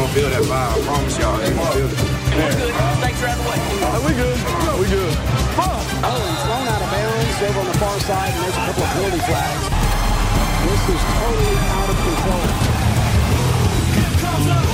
gonna 0.00 0.12
feel 0.14 0.30
that 0.30 0.44
vibe. 0.52 0.72
I 0.72 0.80
promise 0.88 1.18
y'all, 1.20 1.36
they 1.38 1.52
gonna 1.52 1.76
feel 1.76 1.90
it. 1.92 1.98
Snakes 3.00 3.22
are 3.22 3.28
out 3.28 3.38
of 3.38 3.44
the 3.44 3.50
way. 3.50 3.58
Are 3.94 4.02
we 4.06 4.12
good? 4.22 4.38
No, 4.66 4.72
we 4.80 4.86
good. 4.96 5.14
Oh, 5.60 6.18
he's 6.28 6.42
thrown 6.46 6.66
out 6.72 6.82
of 6.84 6.90
bounds 6.94 7.38
over 7.46 7.60
on 7.60 7.66
the 7.72 7.78
far 7.82 7.96
side, 8.08 8.32
and 8.34 8.42
there's 8.44 8.56
a 8.56 8.64
couple 8.66 8.82
of 8.86 8.90
penalty 8.96 9.22
flags. 9.28 9.64
This 10.66 10.82
is 10.94 11.02
totally 11.20 11.56
out 11.76 11.90
of 11.92 11.98
control. 12.06 12.46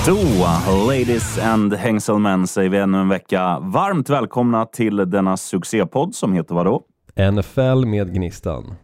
Då, 0.06 0.86
ladies 0.88 1.38
and 1.38 1.74
hängselmän, 1.74 2.46
säger 2.46 2.70
vi 2.70 2.78
ännu 2.78 2.98
en 2.98 3.08
vecka 3.08 3.58
varmt 3.60 4.10
välkomna 4.10 4.66
till 4.66 4.96
denna 4.96 5.36
succépodd 5.36 6.14
som 6.14 6.32
heter 6.32 6.54
vadå? 6.54 6.82
NFL 7.32 7.86
med 7.86 8.14
Gnistan. 8.14 8.74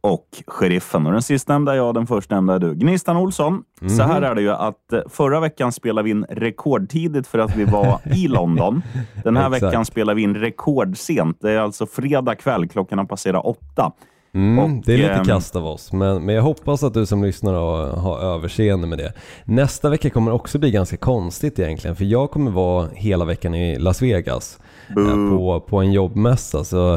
Och 0.00 0.42
Sheriffen. 0.46 1.06
Och 1.06 1.12
den 1.12 1.22
sistnämnda 1.22 1.72
är 1.72 1.76
jag, 1.76 1.94
den 1.94 2.06
förstnämnda 2.06 2.54
är 2.54 2.58
du. 2.58 2.74
Gnistan 2.74 3.16
Olsson, 3.16 3.62
så 3.96 4.02
här 4.02 4.22
är 4.22 4.34
det 4.34 4.42
ju 4.42 4.50
att 4.52 4.92
eh, 4.92 5.00
förra 5.08 5.40
veckan 5.40 5.72
spelade 5.72 6.04
vi 6.04 6.10
in 6.10 6.24
rekordtidigt 6.28 7.26
för 7.26 7.38
att 7.38 7.56
vi 7.56 7.64
var 7.64 8.00
i 8.14 8.28
London. 8.28 8.82
Den 9.24 9.36
här 9.36 9.48
veckan 9.48 9.84
spelar 9.84 10.14
vi 10.14 10.22
in 10.22 10.34
rekordsent. 10.34 11.38
Det 11.40 11.50
är 11.50 11.58
alltså 11.58 11.86
fredag 11.86 12.34
kväll, 12.34 12.68
klockan 12.68 12.98
har 12.98 13.06
passerat 13.06 13.44
åtta. 13.44 13.92
Mm, 14.34 14.58
Och, 14.58 14.84
det 14.84 14.92
är 14.92 14.98
lite 14.98 15.10
ehm, 15.10 15.24
kast 15.24 15.56
av 15.56 15.66
oss, 15.66 15.92
men, 15.92 16.24
men 16.24 16.34
jag 16.34 16.42
hoppas 16.42 16.82
att 16.82 16.94
du 16.94 17.06
som 17.06 17.24
lyssnar 17.24 17.54
har, 17.54 17.86
har 17.86 18.18
överseende 18.18 18.86
med 18.86 18.98
det. 18.98 19.12
Nästa 19.44 19.90
vecka 19.90 20.10
kommer 20.10 20.32
också 20.32 20.58
bli 20.58 20.70
ganska 20.70 20.96
konstigt 20.96 21.58
egentligen, 21.58 21.96
för 21.96 22.04
jag 22.04 22.30
kommer 22.30 22.50
vara 22.50 22.88
hela 22.92 23.24
veckan 23.24 23.54
i 23.54 23.78
Las 23.78 24.02
Vegas 24.02 24.58
på, 24.94 25.60
på 25.68 25.78
en 25.78 25.92
jobbmässa. 25.92 26.64
Så 26.64 26.94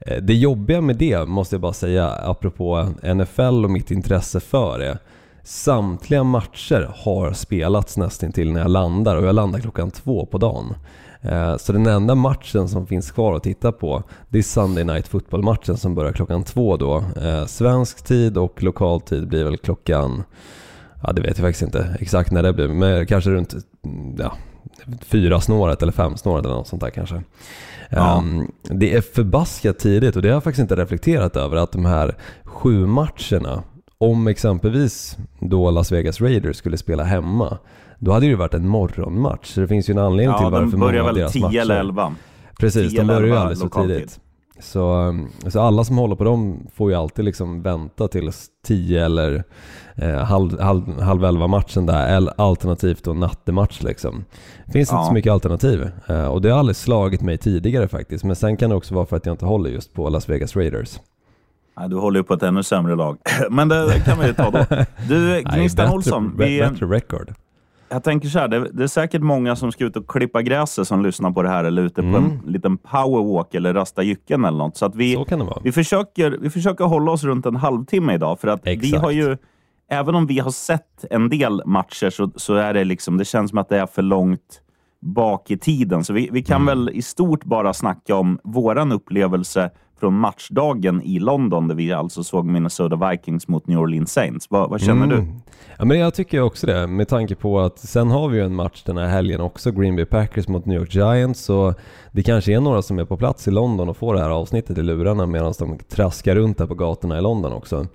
eh, 0.00 0.22
det 0.22 0.34
jobbiga 0.34 0.80
med 0.80 0.96
det, 0.96 1.28
måste 1.28 1.54
jag 1.54 1.60
bara 1.60 1.72
säga, 1.72 2.08
apropå 2.08 2.88
NFL 3.14 3.64
och 3.64 3.70
mitt 3.70 3.90
intresse 3.90 4.40
för 4.40 4.78
det. 4.78 4.98
Samtliga 5.44 6.24
matcher 6.24 6.90
har 6.96 7.32
spelats 7.32 7.96
nästan 7.96 8.32
till 8.32 8.52
när 8.52 8.60
jag 8.60 8.70
landar 8.70 9.16
och 9.16 9.26
jag 9.26 9.34
landar 9.34 9.60
klockan 9.60 9.90
två 9.90 10.26
på 10.26 10.38
dagen. 10.38 10.74
Eh, 11.22 11.56
Så 11.56 11.72
den 11.72 11.86
enda 11.86 12.14
matchen 12.14 12.68
som 12.68 12.86
finns 12.86 13.10
kvar 13.10 13.34
att 13.36 13.42
titta 13.42 13.72
på 13.72 14.02
det 14.28 14.38
är 14.38 14.42
Sunday 14.42 14.84
Night 14.84 15.08
Football-matchen 15.08 15.76
som 15.76 15.94
börjar 15.94 16.12
klockan 16.12 16.44
två 16.44 16.76
då. 16.76 17.04
Eh, 17.22 17.46
Svensk 17.46 18.04
tid 18.04 18.38
och 18.38 18.62
lokal 18.62 19.00
tid 19.00 19.28
blir 19.28 19.44
väl 19.44 19.56
klockan, 19.56 20.22
ja 21.02 21.12
det 21.12 21.22
vet 21.22 21.38
jag 21.38 21.46
faktiskt 21.46 21.62
inte 21.62 21.96
exakt 22.00 22.30
när 22.32 22.42
det 22.42 22.52
blir, 22.52 22.68
men 22.68 23.06
kanske 23.06 23.30
runt 23.30 23.54
mm, 23.84 24.16
ja, 24.18 24.32
fyra 25.00 25.40
snåret 25.40 25.82
eller 25.82 25.92
fem 25.92 26.16
snåret 26.16 26.44
eller 26.44 26.54
något 26.54 26.68
sånt 26.68 26.82
där 26.82 26.90
kanske. 26.90 27.22
Ja. 27.90 28.18
Ehm, 28.18 28.50
det 28.62 28.94
är 28.94 29.00
förbaskat 29.00 29.78
tidigt 29.78 30.16
och 30.16 30.22
det 30.22 30.28
har 30.28 30.34
jag 30.34 30.44
faktiskt 30.44 30.62
inte 30.62 30.76
reflekterat 30.76 31.36
över 31.36 31.56
att 31.56 31.72
de 31.72 31.84
här 31.84 32.16
sju 32.44 32.86
matcherna, 32.86 33.62
om 33.98 34.26
exempelvis 34.26 35.16
då 35.40 35.70
Las 35.70 35.92
Vegas 35.92 36.20
Raiders 36.20 36.56
skulle 36.56 36.76
spela 36.76 37.04
hemma, 37.04 37.58
då 37.98 38.12
hade 38.12 38.26
det 38.26 38.30
ju 38.30 38.36
varit 38.36 38.54
en 38.54 38.68
morgonmatch. 38.68 39.54
Så 39.54 39.60
det 39.60 39.68
finns 39.68 39.90
ju 39.90 39.92
en 39.92 39.98
anledning 39.98 40.36
till 40.36 40.44
Ja, 40.44 40.50
varför 40.50 40.66
de 40.66 40.76
många 40.76 40.90
börjar 40.90 41.00
av 41.00 41.06
väl 41.06 41.14
deras 41.14 41.32
10 41.32 41.42
matcher... 41.42 41.58
eller 41.58 41.80
11. 41.80 42.14
Precis, 42.58 42.90
10 42.90 43.00
de 43.00 43.06
börjar 43.06 43.26
ju 43.26 43.36
aldrig 43.36 43.58
så 43.58 43.68
tidigt. 43.68 44.20
Så, 44.60 45.14
så 45.48 45.60
alla 45.60 45.84
som 45.84 45.98
håller 45.98 46.16
på 46.16 46.24
dem 46.24 46.66
får 46.74 46.90
ju 46.90 46.96
alltid 46.96 47.24
liksom 47.24 47.62
vänta 47.62 48.08
till 48.08 48.30
10 48.66 49.04
eller 49.04 49.44
eh, 49.96 50.14
halv, 50.16 50.60
halv, 50.60 51.00
halv 51.00 51.24
11 51.24 51.46
matchen 51.46 51.86
där, 51.86 52.16
eller 52.16 52.32
alternativt 52.40 53.04
då 53.04 53.12
nattematch 53.14 53.82
liksom. 53.82 54.24
Det 54.66 54.72
finns 54.72 54.90
Ja. 54.92 54.98
inte 54.98 55.06
så 55.08 55.14
mycket 55.14 55.32
alternativ 55.32 55.90
eh, 56.06 56.24
och 56.26 56.42
det 56.42 56.50
har 56.50 56.58
aldrig 56.58 56.76
slagit 56.76 57.22
mig 57.22 57.38
tidigare 57.38 57.88
faktiskt. 57.88 58.24
Men 58.24 58.36
sen 58.36 58.56
kan 58.56 58.70
det 58.70 58.76
också 58.76 58.94
vara 58.94 59.06
för 59.06 59.16
att 59.16 59.26
jag 59.26 59.32
inte 59.32 59.46
håller 59.46 59.70
just 59.70 59.92
på 59.94 60.08
Las 60.08 60.28
Vegas 60.28 60.56
Raiders. 60.56 61.00
Nej, 61.78 61.88
du 61.88 61.96
håller 61.96 62.20
ju 62.20 62.24
på 62.24 62.34
ett 62.34 62.42
ännu 62.42 62.62
sämre 62.62 62.96
lag. 62.96 63.18
Men 63.50 63.68
det 63.68 64.02
kan 64.04 64.18
vi 64.20 64.26
ju 64.26 64.32
ta 64.34 64.50
då. 64.50 64.64
Du, 65.08 65.42
Gnistan 65.54 65.92
Olsson. 65.94 66.34
Vi, 66.38 66.60
Bättre 66.60 66.86
record. 66.86 67.34
Jag 67.92 68.04
tänker 68.04 68.28
så 68.28 68.38
här, 68.38 68.48
det, 68.48 68.68
det 68.72 68.82
är 68.82 68.86
säkert 68.86 69.22
många 69.22 69.56
som 69.56 69.72
ska 69.72 69.84
ut 69.84 69.96
och 69.96 70.10
klippa 70.10 70.42
gräset 70.42 70.88
som 70.88 71.02
lyssnar 71.02 71.30
på 71.30 71.42
det 71.42 71.48
här 71.48 71.64
eller 71.64 71.82
ute 71.82 72.02
på 72.02 72.08
Mm. 72.08 72.24
en 72.24 72.52
liten 72.52 72.78
powerwalk 72.78 73.54
eller 73.54 73.74
rasta 73.74 74.02
jycken 74.02 74.44
eller 74.44 74.58
något. 74.58 74.76
Så 74.76 74.86
att 74.86 74.94
vi, 74.96 75.14
Så 75.14 75.60
vi, 75.64 75.72
försöker, 75.72 76.30
vi 76.40 76.50
försöker 76.50 76.84
hålla 76.84 77.10
oss 77.12 77.24
runt 77.24 77.46
en 77.46 77.56
halvtimme 77.56 78.14
idag 78.14 78.40
för 78.40 78.48
att 78.48 78.60
vi 78.66 78.70
Exakt. 78.72 79.02
har 79.02 79.10
ju, 79.10 79.36
även 79.90 80.14
om 80.14 80.26
vi 80.26 80.38
har 80.38 80.50
sett 80.50 81.04
en 81.10 81.28
del 81.28 81.62
matcher 81.66 82.10
så, 82.10 82.30
så 82.36 82.54
är 82.54 82.74
det 82.74 82.84
liksom, 82.84 83.16
det 83.18 83.24
känns 83.24 83.50
som 83.50 83.58
att 83.58 83.68
det 83.68 83.78
är 83.78 83.86
för 83.86 84.02
långt 84.02 84.60
bak 85.00 85.50
i 85.50 85.58
tiden. 85.58 86.04
Så 86.04 86.12
vi, 86.12 86.28
vi 86.32 86.42
kan 86.42 86.62
Mm. 86.62 86.66
väl 86.66 86.90
i 86.94 87.02
stort 87.02 87.44
bara 87.44 87.72
snacka 87.72 88.14
om 88.16 88.38
våran 88.44 88.92
upplevelse 88.92 89.70
från 90.02 90.18
matchdagen 90.18 91.02
i 91.02 91.18
London 91.18 91.68
där 91.68 91.74
vi 91.74 91.92
alltså 91.92 92.24
såg 92.24 92.46
Minnesota 92.46 93.10
Vikings 93.10 93.48
mot 93.48 93.66
New 93.66 93.78
Orleans 93.78 94.12
Saints. 94.12 94.46
Vad, 94.50 94.70
vad 94.70 94.80
känner 94.80 95.06
du? 95.06 95.14
Mm. 95.14 95.40
Ja, 95.78 95.84
men 95.84 95.98
jag 95.98 96.14
tycker 96.14 96.40
också 96.40 96.66
det, 96.66 96.86
med 96.86 97.08
tanke 97.08 97.34
på 97.34 97.60
att 97.60 97.78
sen 97.78 98.10
har 98.10 98.28
vi 98.28 98.38
ju 98.38 98.44
en 98.44 98.54
match 98.54 98.82
den 98.86 98.96
här 98.96 99.06
helgen 99.06 99.40
också, 99.40 99.70
Green 99.70 99.96
Bay 99.96 100.04
Packers 100.04 100.48
mot 100.48 100.66
New 100.66 100.78
York 100.78 100.94
Giants, 100.94 101.40
så 101.40 101.74
det 102.12 102.22
kanske 102.22 102.52
är 102.52 102.60
några 102.60 102.82
som 102.82 102.98
är 102.98 103.04
på 103.04 103.16
plats 103.16 103.48
i 103.48 103.50
London 103.50 103.88
och 103.88 103.96
får 103.96 104.14
det 104.14 104.20
här 104.20 104.30
avsnittet 104.30 104.78
i 104.78 104.82
lurarna 104.82 105.26
medan 105.26 105.54
de 105.58 105.78
traskar 105.78 106.34
runt 106.34 106.58
där 106.58 106.66
på 106.66 106.74
gatorna 106.74 107.18
i 107.18 107.20
London 107.20 107.52
också. 107.52 107.86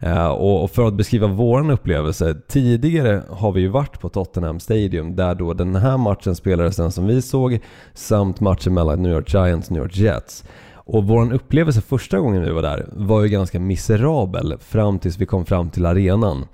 Eh, 0.00 0.28
och, 0.28 0.64
och 0.64 0.70
för 0.70 0.86
att 0.86 0.94
beskriva 0.94 1.26
våran 1.26 1.70
upplevelse, 1.70 2.34
tidigare 2.48 3.22
har 3.30 3.52
vi 3.52 3.60
ju 3.60 3.68
varit 3.68 4.00
på 4.00 4.08
Tottenham 4.08 4.60
Stadium 4.60 5.16
där 5.16 5.34
då 5.34 5.52
den 5.52 5.76
här 5.76 5.96
matchen 5.96 6.34
spelades 6.34 6.76
den 6.76 6.92
som 6.92 7.06
vi 7.06 7.22
såg, 7.22 7.58
samt 7.94 8.40
matchen 8.40 8.74
mellan 8.74 9.02
New 9.02 9.12
York 9.12 9.34
Giants 9.34 9.68
och 9.68 9.72
New 9.72 9.82
York 9.82 9.96
Jets. 9.96 10.44
Och 10.86 11.04
vår 11.04 11.32
upplevelse 11.32 11.80
första 11.80 12.18
gången 12.18 12.42
vi 12.42 12.50
var 12.50 12.62
där 12.62 12.86
var 12.92 13.22
ju 13.22 13.28
ganska 13.28 13.60
miserabel 13.60 14.54
fram 14.60 14.98
tills 14.98 15.18
vi 15.18 15.26
kom 15.26 15.44
fram 15.44 15.70
till 15.70 15.86
arenan. 15.86 16.44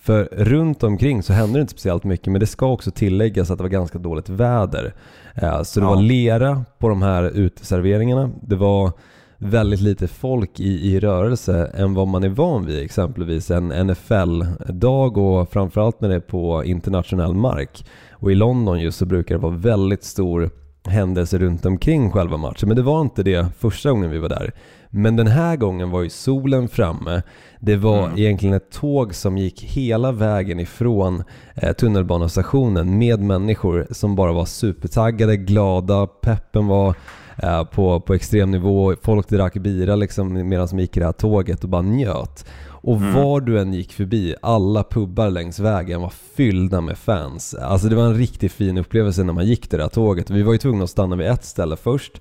För 0.00 0.28
runt 0.32 0.82
omkring 0.82 1.22
så 1.22 1.32
hände 1.32 1.58
det 1.58 1.60
inte 1.60 1.72
speciellt 1.72 2.04
mycket 2.04 2.26
men 2.32 2.40
det 2.40 2.46
ska 2.46 2.66
också 2.72 2.90
tilläggas 2.90 3.50
att 3.50 3.58
det 3.58 3.64
var 3.64 3.68
ganska 3.68 3.98
dåligt 3.98 4.28
väder. 4.28 4.94
Eh, 5.34 5.62
Så 5.62 5.80
det 5.80 5.86
Ja. 5.86 5.90
var 5.94 6.02
lera 6.02 6.64
på 6.78 6.88
de 6.88 7.02
här 7.02 7.22
uteserveringarna. 7.22 8.30
Det 8.42 8.56
var 8.56 8.92
väldigt 9.38 9.80
lite 9.80 10.08
folk 10.08 10.60
i, 10.60 10.94
i 10.94 11.00
rörelse 11.00 11.70
än 11.74 11.94
vad 11.94 12.08
man 12.08 12.24
är 12.24 12.28
van 12.28 12.66
vid 12.66 12.84
exempelvis 12.84 13.50
en 13.50 13.68
NFL-dag 13.86 15.16
och 15.18 15.48
framförallt 15.52 16.00
när 16.00 16.08
det 16.08 16.14
är 16.14 16.20
på 16.20 16.64
internationell 16.64 17.34
mark. 17.34 17.86
Och 18.12 18.32
i 18.32 18.34
London 18.34 18.80
just 18.80 18.98
så 18.98 19.06
brukar 19.06 19.34
det 19.34 19.40
vara 19.40 19.52
väldigt 19.56 20.04
stor 20.04 20.50
händelse 20.88 21.38
runt 21.38 21.66
omkring 21.66 22.10
själva 22.10 22.36
matchen. 22.36 22.68
Men 22.68 22.76
det 22.76 22.82
var 22.82 23.00
inte 23.00 23.22
det 23.22 23.46
första 23.58 23.90
gången 23.90 24.10
vi 24.10 24.18
var 24.18 24.28
där. 24.28 24.52
Men 24.90 25.16
den 25.16 25.26
här 25.26 25.56
gången 25.56 25.90
var 25.90 26.02
ju 26.02 26.10
solen 26.10 26.68
framme. 26.68 27.22
Det 27.60 27.76
var 27.76 28.18
egentligen 28.18 28.54
ett 28.54 28.70
tåg 28.70 29.14
som 29.14 29.38
gick 29.38 29.62
hela 29.62 30.12
vägen 30.12 30.60
ifrån 30.60 31.24
eh, 31.54 31.72
tunnelbanestationen 31.72 32.98
med 32.98 33.20
människor 33.20 33.86
som 33.90 34.16
bara 34.16 34.32
var 34.32 34.44
supertaggade, 34.44 35.36
glada, 35.36 36.06
peppen 36.06 36.66
var 36.66 36.94
eh, 37.36 37.64
på, 37.64 38.00
på 38.00 38.14
extrem 38.14 38.50
nivå. 38.50 38.94
Folk 39.02 39.28
drack 39.28 39.54
bira 39.54 39.96
liksom 39.96 40.48
medan 40.48 40.68
de 40.70 40.78
gick 40.78 40.96
i 40.96 41.00
det 41.00 41.06
här 41.06 41.12
tåget 41.12 41.64
och 41.64 41.70
bara 41.70 41.82
njöt. 41.82 42.46
Och 42.86 43.00
var 43.00 43.40
du 43.40 43.60
än 43.60 43.72
gick 43.72 43.92
förbi, 43.92 44.34
alla 44.42 44.84
pubbar 44.84 45.30
längs 45.30 45.58
vägen 45.58 46.00
var 46.00 46.12
fyllda 46.36 46.80
med 46.80 46.98
fans. 46.98 47.54
Alltså 47.54 47.88
det 47.88 47.96
var 47.96 48.04
en 48.04 48.14
riktigt 48.14 48.52
fin 48.52 48.78
upplevelse 48.78 49.24
när 49.24 49.32
man 49.32 49.46
gick 49.46 49.70
det 49.70 49.76
där 49.76 49.88
tåget. 49.88 50.30
Vi 50.30 50.42
var 50.42 50.52
ju 50.52 50.58
tvungna 50.58 50.84
att 50.84 50.90
stanna 50.90 51.16
vid 51.16 51.26
ett 51.26 51.44
ställe 51.44 51.76
först, 51.76 52.20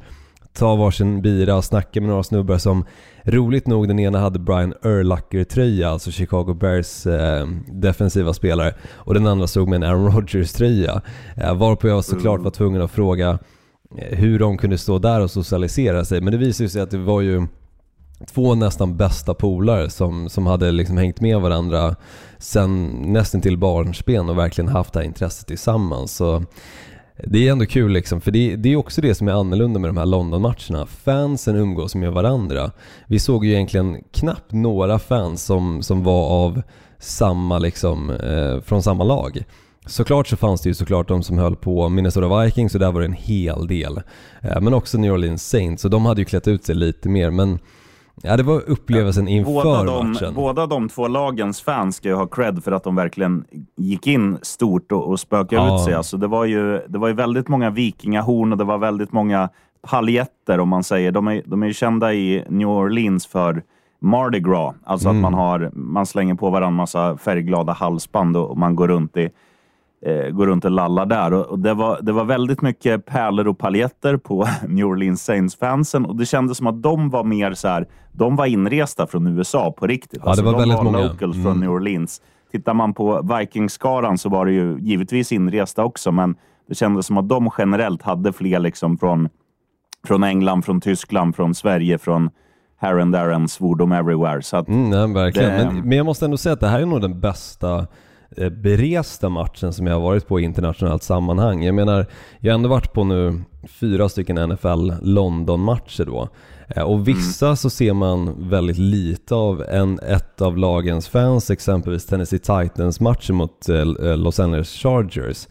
ta 0.54 0.76
varsin 0.76 1.22
bira 1.22 1.56
och 1.56 1.64
snacka 1.64 2.02
med 2.02 2.10
några 2.10 2.24
snubbar 2.24 2.58
som 2.58 2.86
roligt 3.24 3.68
nog 3.68 3.88
den 3.88 4.00
ena 4.00 4.20
hade 4.20 4.40
Brian 4.40 4.74
Urlacher-tröja, 4.82 5.90
alltså 5.90 6.12
Chicago 6.12 6.54
Bears 6.54 7.06
eh, 7.08 7.48
defensiva 7.68 8.34
spelare 8.34 8.74
och 8.94 9.14
den 9.14 9.28
andra 9.28 9.48
stod 9.48 9.68
med 9.68 9.78
en 9.78 9.84
Aaron 9.84 10.12
Rodgers-tröja. 10.12 11.02
Eh, 11.38 11.56
varpå 11.56 11.88
jag 11.88 12.06
såklart 12.06 12.42
var 12.42 12.52
tvungen 12.52 12.82
att 12.82 12.92
fråga 12.92 13.40
eh, 13.98 14.18
hur 14.18 14.40
de 14.40 14.58
kunde 14.58 14.78
stå 14.78 15.00
där 15.00 15.22
och 15.22 15.32
socialisera 15.32 16.06
sig. 16.06 16.22
Men 16.22 16.32
det 16.32 16.38
visade 16.38 16.70
sig 16.70 16.82
att 16.82 16.92
det 16.92 16.98
var 16.98 17.22
ju 17.22 17.48
två 18.34 18.56
nästan 18.56 18.98
bästa 18.98 19.34
polare 19.34 19.90
som, 19.90 20.30
som 20.30 20.48
hade 20.48 20.72
liksom 20.72 20.98
hängt 20.98 21.22
med 21.22 21.42
varandra 21.42 21.96
sen 22.38 22.86
nästan 22.88 23.42
till 23.42 23.58
barnsben 23.58 24.30
och 24.30 24.38
verkligen 24.38 24.68
haft 24.68 24.94
det 24.94 25.00
här 25.00 25.06
intresset 25.06 25.48
tillsammans. 25.48 26.16
Så 26.16 26.44
det 27.24 27.48
är 27.48 27.52
ändå 27.52 27.66
kul 27.66 27.92
liksom, 27.92 28.22
för 28.22 28.32
det, 28.32 28.56
det 28.56 28.74
är 28.74 28.76
också 28.76 29.02
det 29.02 29.16
som 29.16 29.28
är 29.28 29.32
annorlunda 29.32 29.80
med 29.80 29.90
de 29.90 29.98
här 29.98 30.06
London-matcherna. 30.06 30.86
Fansen 30.86 31.56
umgås 31.56 31.96
med 31.96 32.12
varandra. 32.12 32.72
Vi 33.08 33.20
såg 33.20 33.46
ju 33.46 33.52
egentligen 33.52 34.04
knappt 34.12 34.52
några 34.52 35.00
fans 35.00 35.44
som, 35.44 35.82
som 35.82 36.04
var 36.04 36.28
av 36.30 36.62
samma 37.00 37.60
liksom, 37.60 38.10
eh, 38.10 38.62
från 38.62 38.84
samma 38.84 39.04
lag. 39.04 39.44
Såklart 39.86 40.28
så 40.28 40.38
fanns 40.38 40.62
det 40.62 40.70
ju 40.70 40.74
såklart 40.74 41.08
de 41.08 41.24
som 41.24 41.38
höll 41.38 41.56
på 41.56 41.90
Minnesota 41.90 42.44
Vikings 42.44 42.74
och 42.74 42.80
där 42.80 42.92
var 42.92 43.00
det 43.00 43.06
en 43.06 43.14
hel 43.14 43.68
del. 43.68 44.02
Eh, 44.42 44.62
men 44.62 44.74
också 44.74 44.98
New 44.98 45.14
Orleans 45.14 45.50
Saints 45.50 45.86
och 45.86 45.92
de 45.92 46.06
hade 46.06 46.22
ju 46.22 46.26
klätt 46.26 46.48
ut 46.48 46.66
sig 46.66 46.76
lite 46.76 47.10
mer 47.10 47.30
men 47.30 47.60
Ja 48.24 48.38
det 48.38 48.44
var 48.44 48.70
upplevelsen 48.70 49.28
inför 49.28 49.52
Båda 49.52 49.84
de, 49.84 50.12
matchen. 50.12 50.34
båda 50.36 50.66
de 50.68 50.90
två 50.90 51.08
lagens 51.08 51.62
fans 51.62 51.96
ska 51.96 52.10
ju 52.10 52.16
ha 52.16 52.28
cred 52.28 52.64
för 52.64 52.72
att 52.72 52.84
de 52.84 52.96
verkligen 52.96 53.46
gick 53.78 54.08
in 54.08 54.38
stort 54.42 54.92
och, 54.92 55.08
och 55.10 55.20
spökade 55.20 55.62
Ja. 55.68 55.76
ut 55.76 55.82
sig. 55.86 55.94
Alltså 55.94 56.18
det, 56.18 56.28
var 56.28 56.46
ju, 56.46 56.82
det 56.88 56.98
var 56.98 57.08
ju 57.08 57.14
väldigt 57.14 57.48
många 57.48 57.70
vikingahorn 57.70 58.52
och 58.52 58.58
det 58.58 58.64
var 58.64 58.78
väldigt 58.78 59.12
många 59.12 59.50
paljetter 59.90 60.60
om 60.60 60.70
man 60.70 60.84
säger. 60.84 61.12
De 61.12 61.28
är, 61.28 61.42
de 61.46 61.64
är 61.64 61.68
ju 61.68 61.74
kända 61.74 62.14
i 62.14 62.44
New 62.50 62.68
Orleans 62.70 63.28
för 63.28 63.64
Mardi 64.02 64.40
Gras. 64.40 64.76
Alltså 64.84 65.10
Mm. 65.10 65.26
att 65.26 65.32
man, 65.32 65.40
har, 65.40 65.72
man 65.74 66.06
slänger 66.06 66.36
på 66.36 66.50
varandra 66.50 66.78
massa 66.78 67.18
färgglada 67.18 67.74
halsband 67.74 68.38
och 68.38 68.58
man 68.58 68.76
går 68.76 68.88
runt 68.88 69.18
i 69.18 69.30
eh, 70.06 70.30
går 70.30 70.48
runt 70.48 70.66
och 70.66 70.72
lallar 70.72 71.06
där. 71.06 71.34
Och, 71.34 71.46
och 71.46 71.60
det, 71.60 71.74
var, 71.74 72.00
det 72.02 72.12
var 72.12 72.24
väldigt 72.26 72.62
mycket 72.62 73.06
pärlor 73.06 73.48
och 73.48 73.58
paljetter 73.58 74.18
på 74.18 74.48
New 74.68 74.86
Orleans 74.86 75.24
Saints-fansen 75.24 76.06
och 76.06 76.16
det 76.16 76.26
kändes 76.26 76.58
som 76.58 76.68
att 76.68 76.82
de 76.84 77.10
var 77.10 77.24
mer 77.24 77.54
så 77.54 77.68
här, 77.68 77.88
de 78.12 78.36
var 78.36 78.46
inresta 78.46 79.08
från 79.08 79.28
USA 79.28 79.72
på 79.72 79.88
riktigt. 79.88 80.22
Ja, 80.26 80.36
det 80.36 80.42
var 80.42 80.52
de 80.52 80.60
väldigt 80.60 80.78
var 80.78 80.84
många. 80.84 80.98
locals 80.98 81.36
Mm. 81.36 81.44
från 81.46 81.60
New 81.60 81.70
Orleans. 81.70 82.22
Tittar 82.52 82.74
man 82.74 82.94
på 82.94 83.22
Vikings-skaran 83.40 84.18
så 84.18 84.30
var 84.30 84.46
det 84.46 84.52
ju 84.52 84.78
givetvis 84.80 85.32
inresta 85.32 85.84
också, 85.84 86.12
men 86.12 86.36
det 86.70 86.76
kändes 86.76 87.06
som 87.06 87.18
att 87.18 87.30
de 87.30 87.50
generellt 87.58 88.02
hade 88.02 88.34
fler 88.34 88.60
liksom 88.60 88.98
från, 88.98 89.30
från 90.08 90.24
England, 90.24 90.66
från 90.66 90.82
Tyskland, 90.82 91.36
från 91.36 91.56
Sverige, 91.56 91.98
från 91.98 92.30
Here 92.82 93.02
and 93.02 93.14
there 93.14 93.36
and 93.36 93.52
svordom 93.52 93.92
everywhere. 93.92 94.42
Så 94.42 94.58
att, 94.58 94.68
Mm, 94.68 94.90
nej, 94.90 95.14
verkligen. 95.24 95.52
Det- 95.60 95.66
Men, 95.74 95.88
men 95.90 95.98
jag 95.98 96.06
måste 96.06 96.26
ändå 96.26 96.38
säga 96.38 96.54
att 96.54 96.60
det 96.60 96.68
här 96.68 96.80
är 96.82 96.86
nog 96.86 97.02
den 97.02 97.20
bästa 97.20 97.88
beresta 98.52 99.30
matchen 99.30 99.74
som 99.74 99.88
jag 99.88 99.94
har 99.94 100.02
varit 100.02 100.28
på 100.28 100.40
i 100.40 100.44
internationellt 100.44 101.04
sammanhang. 101.04 101.64
Jag 101.64 101.76
menar, 101.76 102.06
jag 102.40 102.52
har 102.52 102.56
ändå 102.56 102.70
varit 102.70 102.94
på 102.94 103.04
nu 103.04 103.42
fyra 103.68 104.10
stycken 104.10 104.50
NFL 104.50 104.92
London-matcher 105.02 106.06
då. 106.06 106.30
Eh, 106.68 106.84
Och 106.84 107.08
vissa 107.08 107.56
så 107.56 107.70
ser 107.70 107.94
man 107.94 108.50
väldigt 108.50 108.78
lite 108.78 109.36
av 109.36 109.64
en, 109.64 110.00
ett 110.00 110.42
av 110.42 110.58
lagens 110.58 111.08
fans, 111.08 111.52
exempelvis 111.52 112.06
Tennessee 112.06 112.40
Titans-matchen 112.40 113.36
mot 113.36 113.70
eh, 113.70 114.18
Los 114.18 114.40
Angeles 114.40 114.70
Chargers 114.70 115.48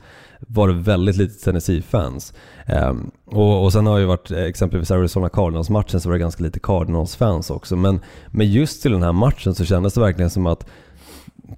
var 0.48 0.68
det 0.68 0.74
väldigt 0.74 1.16
lite 1.16 1.44
Tennessee-fans. 1.44 2.34
Ehm, 2.66 3.10
och, 3.24 3.64
och 3.64 3.72
sen 3.72 3.86
har 3.86 3.98
ju 3.98 4.04
varit 4.04 4.30
eh, 4.30 4.42
exempelvis 4.42 4.90
Arizona 4.90 5.28
Cardinals-matchen 5.28 6.00
så 6.00 6.08
var 6.08 6.14
det 6.14 6.20
ganska 6.20 6.42
lite 6.42 6.60
Cardinals-fans 6.60 7.50
också. 7.50 7.76
Men, 7.76 8.00
men 8.30 8.52
just 8.52 8.82
till 8.82 8.92
den 8.92 9.02
här 9.02 9.12
matchen 9.12 9.54
så 9.54 9.64
kändes 9.64 9.94
det 9.94 10.00
verkligen 10.00 10.30
som 10.30 10.46
att 10.46 10.66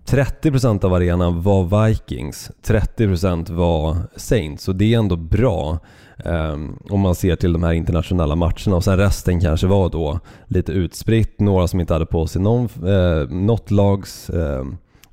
30% 0.07 0.85
av 0.85 0.95
arenan 0.95 1.43
var 1.43 1.87
Vikings, 1.87 2.51
30% 2.65 3.53
var 3.53 3.97
Saints. 4.17 4.69
Och 4.69 4.77
det 4.77 4.95
är 4.95 4.99
ändå 4.99 5.17
bra 5.17 5.79
um, 6.25 6.79
om 6.91 7.01
man 7.01 7.15
ser 7.15 7.37
till 7.37 7.53
de 7.53 7.63
här 7.63 7.73
internationella 7.73 8.37
matcherna. 8.37 8.77
Och 8.77 8.85
sen 8.85 8.97
resten 8.97 9.41
kanske 9.41 9.67
var 9.67 9.89
då 9.89 10.21
lite 10.47 10.73
utspritt, 10.73 11.41
några 11.41 11.69
som 11.69 11.81
inte 11.81 11.93
hade 11.93 12.07
på 12.07 12.27
sig 12.27 12.43
någon, 12.43 12.65
eh, 12.65 13.29
något 13.29 13.71
lags 13.71 14.31
eh, 14.31 14.65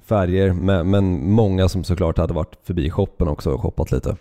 färger. 0.05 0.53
Men, 0.53 0.89
men 0.89 1.31
många 1.31 1.69
som 1.69 1.83
såklart 1.83 2.17
hade 2.17 2.33
varit 2.33 2.55
förbi 2.63 2.89
shoppen 2.89 3.27
också 3.27 3.51
och 3.51 3.61
shoppat 3.61 3.91
lite. 3.91 4.15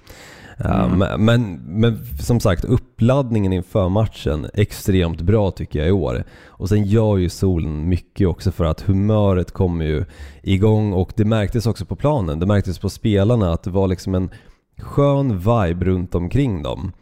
Uh, 0.61 0.97
men, 0.97 1.25
men, 1.25 1.61
men 1.67 2.07
som 2.21 2.41
sagt, 2.41 2.65
uppladdningen 2.65 3.53
inför 3.53 3.89
matchen 3.89 4.47
extremt 4.55 5.21
bra 5.21 5.51
tycker 5.51 5.79
jag 5.79 5.89
i 5.89 5.93
år. 5.93 6.25
Och 6.47 6.69
sen 6.69 6.85
gör 6.85 7.17
ju 7.17 7.29
solen 7.29 7.89
mycket 7.89 8.29
också 8.29 8.53
för 8.53 8.65
att 8.65 8.81
humöret 8.81 9.53
kommer 9.53 9.85
ju 9.85 10.05
igång 10.43 10.93
och 10.93 11.13
det 11.17 11.25
märktes 11.25 11.67
också 11.67 11.85
på 11.85 11.97
planen. 11.97 12.39
Det 12.39 12.47
märktes 12.47 12.79
på 12.79 12.91
spelarna 12.91 13.53
att 13.53 13.63
det 13.63 13.71
var 13.71 13.89
liksom 13.89 14.15
en 14.15 14.31
skön 14.79 15.39
vibe 15.39 15.85
runt 15.85 16.15
omkring 16.15 16.63
dem. 16.63 16.93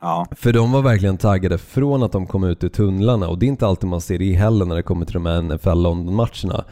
ja. 0.00 0.26
För 0.36 0.52
de 0.52 0.72
var 0.72 0.82
verkligen 0.82 1.18
taggade 1.18 1.58
från 1.58 2.02
att 2.02 2.12
de 2.12 2.26
kom 2.26 2.44
ut 2.44 2.64
ur 2.64 2.68
tunnlarna 2.68 3.28
och 3.28 3.38
det 3.38 3.46
är 3.46 3.48
inte 3.48 3.66
alltid 3.66 3.88
man 3.88 4.00
ser 4.00 4.18
det 4.18 4.32
heller 4.32 4.64
när 4.64 4.76
det 4.76 4.82
kommer 4.82 5.06
till 5.06 5.14
de 5.14 5.26
här 5.26 5.42
NFL 5.42 5.82
London-matcherna. 5.82 6.64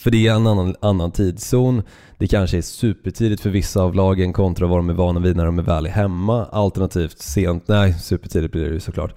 För 0.00 0.10
det 0.10 0.26
är 0.26 0.34
en 0.34 0.46
annan, 0.46 0.74
annan 0.80 1.10
tidszon, 1.10 1.82
det 2.18 2.26
kanske 2.26 2.58
är 2.58 2.62
supertidigt 2.62 3.42
för 3.42 3.50
vissa 3.50 3.82
av 3.82 3.94
lagen 3.94 4.32
kontra 4.32 4.66
vad 4.66 4.78
de 4.78 4.90
är 4.90 4.94
vana 4.94 5.20
vid 5.20 5.36
när 5.36 5.46
de 5.46 5.58
är 5.58 5.62
väl 5.62 5.86
hemma. 5.86 6.44
Alternativt 6.44 7.18
sent, 7.18 7.68
nej 7.68 7.94
supertidigt 7.94 8.52
blir 8.52 8.64
det 8.64 8.74
ju 8.74 8.80
såklart. 8.80 9.14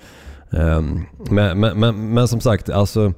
Um, 0.50 1.06
men, 1.30 1.59
men, 1.59 1.80
men, 1.80 2.13
men 2.13 2.27
som 2.27 2.39
sagt, 2.39 2.69
alltså 2.69 3.13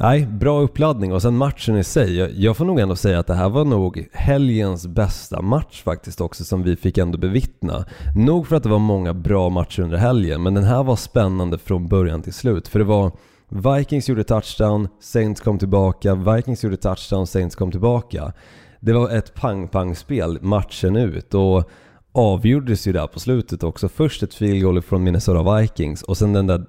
Nej, 0.00 0.26
bra 0.26 0.60
uppladdning 0.60 1.12
och 1.12 1.22
sen 1.22 1.36
matchen 1.36 1.76
i 1.76 1.84
sig. 1.84 2.16
Jag, 2.16 2.30
jag 2.32 2.56
får 2.56 2.64
nog 2.64 2.80
ändå 2.80 2.96
säga 2.96 3.18
att 3.18 3.26
det 3.26 3.34
här 3.34 3.48
var 3.48 3.64
nog 3.64 4.08
helgens 4.12 4.86
bästa 4.86 5.42
match 5.42 5.82
faktiskt 5.82 6.20
också 6.20 6.44
som 6.44 6.62
vi 6.62 6.76
fick 6.76 6.98
ändå 6.98 7.18
bevittna. 7.18 7.84
Nog 8.16 8.46
för 8.46 8.56
att 8.56 8.62
det 8.62 8.68
var 8.68 8.78
många 8.78 9.14
bra 9.14 9.50
matcher 9.50 9.82
under 9.82 9.96
helgen, 9.96 10.42
men 10.42 10.54
den 10.54 10.64
här 10.64 10.82
var 10.82 10.96
spännande 10.96 11.58
från 11.58 11.88
början 11.88 12.22
till 12.22 12.32
slut. 12.32 12.68
För 12.68 12.78
det 12.78 12.84
var 12.84 13.12
Vikings 13.48 14.08
gjorde 14.08 14.24
touchdown, 14.24 14.88
Saints 15.00 15.40
kom 15.40 15.58
tillbaka, 15.58 16.14
Vikings 16.14 16.64
gjorde 16.64 16.76
touchdown, 16.76 17.26
Saints 17.26 17.56
kom 17.56 17.70
tillbaka. 17.70 18.32
Det 18.80 18.92
var 18.92 19.10
ett 19.10 19.34
pang-pang-spel 19.34 20.38
matchen 20.42 20.96
ut 20.96 21.34
och 21.34 21.70
avgjordes 22.12 22.86
ju 22.86 22.92
där 22.92 23.06
på 23.06 23.20
slutet 23.20 23.62
också. 23.62 23.88
Först 23.88 24.22
ett 24.22 24.34
field 24.34 24.62
goal 24.62 24.82
från 24.82 25.02
Minnesota 25.02 25.60
Vikings 25.60 26.02
och 26.02 26.16
sen 26.16 26.32
den 26.32 26.46
där 26.46 26.64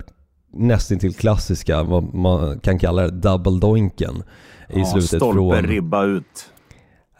nästintill 0.54 1.16
klassiska, 1.16 1.84
vad 1.84 2.14
man 2.14 2.60
kan 2.60 2.80
kalla 2.80 3.02
det, 3.02 3.12
double 3.12 3.60
doinken 3.60 4.24
i 4.70 4.80
ja, 4.80 4.86
slutet 4.86 5.10
stolpe, 5.10 5.36
från... 5.36 5.64
ribba 5.64 6.06
ut. 6.06 6.52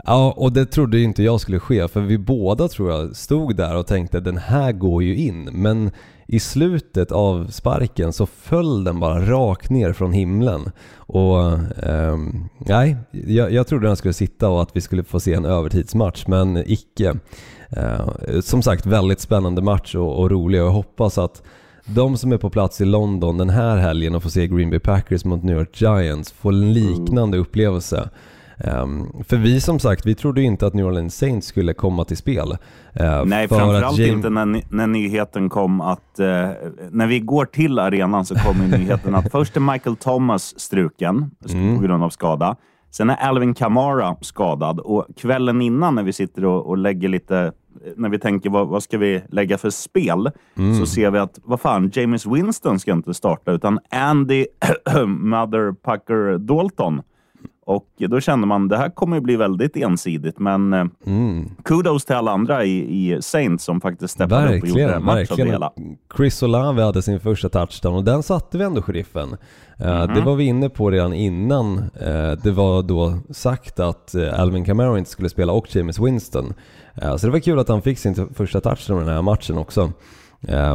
Ja, 0.06 0.34
och 0.38 0.54
det 0.54 0.66
trodde 0.66 0.98
ju 0.98 1.04
inte 1.04 1.24
jag 1.24 1.42
skulle 1.42 1.60
ske 1.60 1.88
för 1.88 2.02
vi 2.02 2.18
båda 2.18 2.68
tror 2.68 2.92
jag 2.92 3.16
stod 3.16 3.56
där 3.56 3.76
och 3.76 3.88
tänkte 3.88 4.20
den 4.20 4.38
här 4.38 4.72
går 4.72 5.04
ju 5.04 5.16
in. 5.16 5.44
Men 5.44 5.92
i 6.28 6.40
slutet 6.40 7.12
av 7.12 7.48
sparken 7.48 8.14
så 8.14 8.26
föll 8.26 8.84
den 8.84 9.00
bara 9.00 9.32
rakt 9.32 9.70
ner 9.70 9.94
från 9.94 10.14
himlen. 10.14 10.72
Och 10.98 11.52
eh, 11.84 12.18
nej, 12.58 12.98
jag, 13.12 13.52
jag 13.52 13.68
trodde 13.68 13.88
den 13.88 13.98
skulle 13.98 14.14
sitta 14.14 14.50
och 14.50 14.62
att 14.62 14.76
vi 14.76 14.82
skulle 14.82 15.04
få 15.04 15.20
se 15.20 15.34
en 15.34 15.46
övertidsmatch, 15.46 16.28
men 16.28 16.58
icke. 16.58 17.16
Eh, 17.70 18.40
som 18.42 18.62
sagt, 18.62 18.86
väldigt 18.86 19.20
spännande 19.20 19.62
match 19.62 19.96
och, 19.96 20.20
och 20.20 20.32
rolig 20.32 20.62
och 20.62 20.68
jag 20.68 20.72
hoppas 20.72 21.18
att 21.18 21.44
de 21.86 22.18
som 22.18 22.32
är 22.32 22.38
på 22.38 22.50
plats 22.50 22.82
i 22.82 22.86
London 22.86 23.38
den 23.38 23.50
här 23.50 23.78
helgen 23.78 24.16
och 24.16 24.24
får 24.24 24.30
se 24.30 24.48
Green 24.48 24.70
Bay 24.70 24.80
Packers 24.80 25.26
mot 25.26 25.44
New 25.44 25.58
York 25.58 25.82
Giants 25.82 26.32
får 26.32 26.52
en 26.52 26.74
liknande 26.74 27.38
upplevelse. 27.38 28.10
Ehm, 28.58 29.24
för 29.28 29.38
vi 29.38 29.62
som 29.62 29.80
sagt, 29.80 30.06
vi 30.06 30.16
trodde 30.16 30.42
inte 30.42 30.68
att 30.68 30.74
New 30.74 30.86
Orleans 30.86 31.16
Saints 31.18 31.48
skulle 31.48 31.74
komma 31.74 32.06
till 32.06 32.18
spel. 32.18 32.58
Eh, 32.94 33.26
Nej, 33.26 33.48
för 33.48 33.56
framförallt 33.56 33.86
att 33.86 34.00
James- 34.00 34.14
inte 34.14 34.30
när, 34.30 34.62
när 34.76 34.88
nyheten 34.88 35.50
kom 35.50 35.82
att... 35.82 36.20
Eh, 36.20 36.50
när 36.92 37.08
vi 37.08 37.20
går 37.20 37.46
till 37.46 37.80
arenan 37.80 38.26
så 38.26 38.36
kommer 38.36 38.78
nyheten 38.78 39.16
att 39.16 39.32
först 39.32 39.56
är 39.58 39.62
Michael 39.62 39.96
Thomas 39.96 40.60
struken 40.60 41.32
Mm. 41.54 41.76
på 41.78 41.84
grund 41.84 42.04
av 42.04 42.10
skada. 42.10 42.56
Sen 42.92 43.10
är 43.10 43.16
Alvin 43.16 43.54
Kamara 43.54 44.16
skadad 44.22 44.80
och 44.80 45.06
kvällen 45.18 45.62
innan 45.62 45.96
när 45.96 46.04
vi 46.04 46.14
sitter 46.14 46.46
och, 46.46 46.66
och 46.68 46.78
lägger 46.78 47.10
lite... 47.10 47.52
När 47.96 48.10
vi 48.10 48.20
tänker 48.20 48.50
vad, 48.50 48.68
vad 48.68 48.84
ska 48.84 48.98
vi 48.98 49.22
lägga 49.30 49.58
för 49.58 49.70
spel 49.70 50.32
Mm. 50.58 50.76
så 50.80 50.86
ser 50.86 51.12
vi 51.12 51.20
att 51.20 51.40
vad 51.44 51.62
fan, 51.62 51.92
James 51.94 52.26
Winston 52.26 52.80
ska 52.80 52.92
inte 52.92 53.14
starta 53.14 53.52
utan 53.52 53.80
Andy 53.92 54.46
Motherpucker 55.08 56.38
Dalton. 56.38 57.02
Och 57.66 57.88
då 57.98 58.20
kände 58.20 58.48
man 58.48 58.68
det 58.68 58.78
här 58.78 58.90
kommer 58.90 59.18
ju 59.18 59.22
bli 59.22 59.36
väldigt 59.36 59.78
ensidigt, 59.78 60.40
men 60.40 60.74
eh, 60.74 60.86
Mm. 61.06 61.50
kudos 61.64 62.06
till 62.06 62.16
alla 62.16 62.32
andra 62.32 62.66
i, 62.66 62.78
i 63.12 63.22
Saints 63.22 63.64
som 63.64 63.82
faktiskt 63.82 64.14
steppade 64.14 64.58
upp 64.58 64.64
och 64.64 64.70
gjorde 64.70 64.82
en 64.84 64.88
Verkligen, 64.88 65.06
match 65.06 65.32
av 65.32 65.38
det 65.38 65.44
verkligen. 65.44 65.52
hela. 65.52 65.72
Chris 66.18 66.44
Olave 66.44 66.84
hade 66.84 67.02
sin 67.02 67.20
första 67.20 67.50
touchdown 67.50 67.96
och 67.96 68.04
den 68.04 68.24
satte 68.24 68.58
vi 68.58 68.64
ändå 68.64 68.82
sheriffen. 68.82 69.30
Mhm. 69.30 70.14
Det 70.16 70.22
var 70.22 70.36
vi 70.36 70.44
inne 70.44 70.70
på 70.70 70.92
redan 70.92 71.14
innan 71.14 71.78
eh, 71.78 72.32
det 72.44 72.52
var 72.52 72.84
då 72.84 73.18
sagt 73.30 73.80
att 73.80 74.16
Alvin 74.34 74.66
Kamara 74.66 74.98
inte 74.98 75.10
skulle 75.10 75.30
spela 75.30 75.54
och 75.54 75.76
James 75.76 76.00
Winston. 76.00 76.54
Så 77.18 77.28
det 77.28 77.32
var 77.32 77.40
kul 77.40 77.60
att 77.60 77.68
han 77.70 77.82
fick 77.82 78.00
sin 78.00 78.16
första 78.34 78.62
touchdown 78.62 79.02
i 79.02 79.06
den 79.06 79.14
här 79.16 79.22
matchen 79.22 79.58
också. 79.58 79.92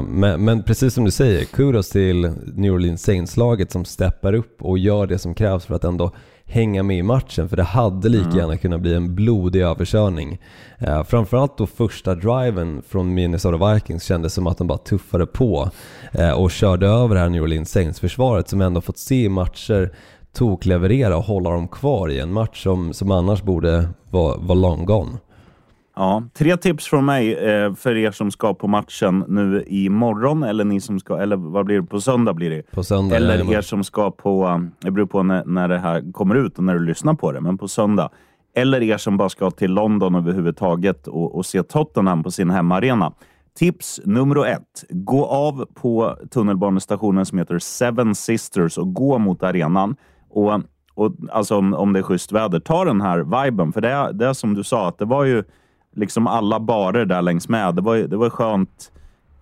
Men, 0.08 0.44
men 0.44 0.62
precis 0.62 0.94
som 0.94 1.04
du 1.04 1.10
säger, 1.10 1.44
kudos 1.44 1.88
till 1.90 2.32
New 2.54 2.72
Orleans 2.74 3.02
Saints-laget 3.02 3.70
som 3.70 3.84
steppar 3.84 4.32
upp 4.32 4.62
och 4.62 4.78
gör 4.78 5.06
det 5.06 5.18
som 5.18 5.34
krävs 5.34 5.64
för 5.64 5.74
att 5.74 5.84
ändå 5.84 6.10
hänga 6.50 6.82
med 6.82 6.98
i 6.98 7.02
matchen 7.02 7.48
för 7.48 7.56
det 7.56 7.62
hade 7.62 8.08
lika 8.08 8.36
gärna 8.36 8.56
kunnat 8.56 8.80
bli 8.80 8.94
en 8.94 9.14
blodig 9.14 9.62
överkörning. 9.62 10.38
Eh, 10.78 11.04
framförallt 11.04 11.58
då 11.58 11.66
första 11.66 12.14
driven 12.14 12.82
från 12.88 13.14
Minnesota 13.14 13.74
Vikings 13.74 14.04
kändes 14.04 14.34
som 14.34 14.46
att 14.46 14.58
de 14.58 14.66
bara 14.66 14.78
tuffade 14.78 15.26
på 15.26 15.70
eh, 16.12 16.30
och 16.30 16.50
körde 16.50 16.86
över 16.86 17.14
det 17.14 17.20
här 17.20 17.28
New 17.28 17.42
Orleans 17.42 17.70
Saints-försvaret 17.70 18.48
som 18.48 18.60
ändå 18.60 18.80
fått 18.80 18.98
se 18.98 19.24
i 19.24 19.28
matcher 19.28 19.90
tokleverera 20.32 21.16
och 21.16 21.24
hålla 21.24 21.50
dem 21.50 21.68
kvar 21.68 22.08
i 22.08 22.20
en 22.20 22.32
match 22.32 22.62
som, 22.62 22.92
som 22.92 23.10
annars 23.10 23.42
borde 23.42 23.88
vara, 24.10 24.36
vara 24.36 24.58
long 24.58 24.84
gone. 24.84 25.18
Ja, 25.96 26.22
tre 26.34 26.56
tips 26.56 26.86
från 26.86 27.04
mig 27.04 27.34
eh, 27.34 27.74
för 27.74 27.96
er 27.96 28.10
som 28.10 28.30
ska 28.30 28.54
på 28.54 28.68
matchen 28.68 29.24
nu 29.28 29.64
imorgon 29.66 30.42
eller 30.42 30.64
ni 30.64 30.80
som 30.80 31.00
ska, 31.00 31.18
eller 31.18 31.36
vad 31.36 31.66
blir 31.66 31.80
det, 31.80 31.86
på 31.86 32.00
söndag 32.00 32.34
blir 32.34 32.50
det. 32.50 32.70
På 32.70 32.84
söndag. 32.84 33.16
Eller 33.16 33.34
jajamän. 33.34 33.54
er 33.54 33.60
som 33.60 33.84
ska 33.84 34.10
på, 34.10 34.46
um, 34.46 34.70
det 34.80 34.90
beror 34.90 35.06
på 35.06 35.22
när, 35.22 35.44
när 35.44 35.68
det 35.68 35.78
här 35.78 36.12
kommer 36.12 36.34
ut 36.34 36.58
och 36.58 36.64
när 36.64 36.74
du 36.74 36.86
lyssnar 36.86 37.14
på 37.14 37.32
det, 37.32 37.40
men 37.40 37.58
på 37.58 37.68
söndag. 37.68 38.10
Eller 38.54 38.82
er 38.82 38.96
som 38.96 39.16
bara 39.16 39.28
ska 39.28 39.50
till 39.50 39.72
London 39.72 40.14
överhuvudtaget 40.14 41.06
och, 41.06 41.34
och 41.34 41.46
se 41.46 41.62
Tottenham 41.62 42.22
på 42.22 42.30
sin 42.30 42.50
hemmaarena. 42.50 43.12
Tips 43.58 44.00
nummer 44.04 44.46
ett. 44.46 44.84
Gå 44.88 45.26
av 45.26 45.66
på 45.74 46.16
tunnelbanestationen 46.30 47.26
som 47.26 47.38
heter 47.38 47.58
Seven 47.58 48.14
Sisters 48.14 48.78
och 48.78 48.94
gå 48.94 49.18
mot 49.18 49.42
arenan. 49.42 49.96
Och, 50.30 50.60
och 50.94 51.12
alltså 51.32 51.56
om, 51.56 51.74
om 51.74 51.92
det 51.92 51.98
är 51.98 52.02
schysst 52.02 52.32
väder, 52.32 52.60
ta 52.60 52.84
den 52.84 53.00
här 53.00 53.44
viben. 53.44 53.72
För 53.72 53.80
det 53.80 53.90
är, 53.90 54.12
det 54.12 54.26
är 54.26 54.32
som 54.32 54.54
du 54.54 54.64
sa, 54.64 54.88
att 54.88 54.98
det 54.98 55.04
var 55.04 55.24
ju 55.24 55.44
liksom 55.96 56.26
alla 56.26 56.60
barer 56.60 57.04
där 57.04 57.22
längs 57.22 57.48
med. 57.48 57.74
Det 57.74 57.82
var, 57.82 57.96
det 57.96 58.16
var 58.16 58.30
skönt 58.30 58.90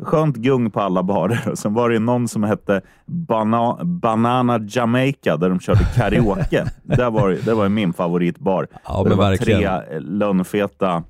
skönt 0.03 0.37
gung 0.37 0.71
på 0.71 0.81
alla 0.81 1.03
barer. 1.03 1.55
Sen 1.55 1.75
var 1.75 1.91
det 1.91 1.99
någon 1.99 2.29
som 2.29 2.43
hette 2.43 2.81
Bana 3.07 3.85
Banana 3.85 4.61
Jamaica 4.69 5.37
där 5.37 5.49
de 5.49 5.61
körde 5.61 5.85
karaoke. 5.97 6.71
det, 6.83 7.11
var, 7.11 7.31
det 7.45 7.55
var 7.55 7.69
min 7.69 7.93
favoritbar. 7.93 8.69
Ja, 8.85 9.03
det 9.05 9.15
var 9.15 9.31
verkligen. 9.31 9.61
tre 9.61 9.97
eh, 9.97 10.01
lönnfeta, 10.01 11.03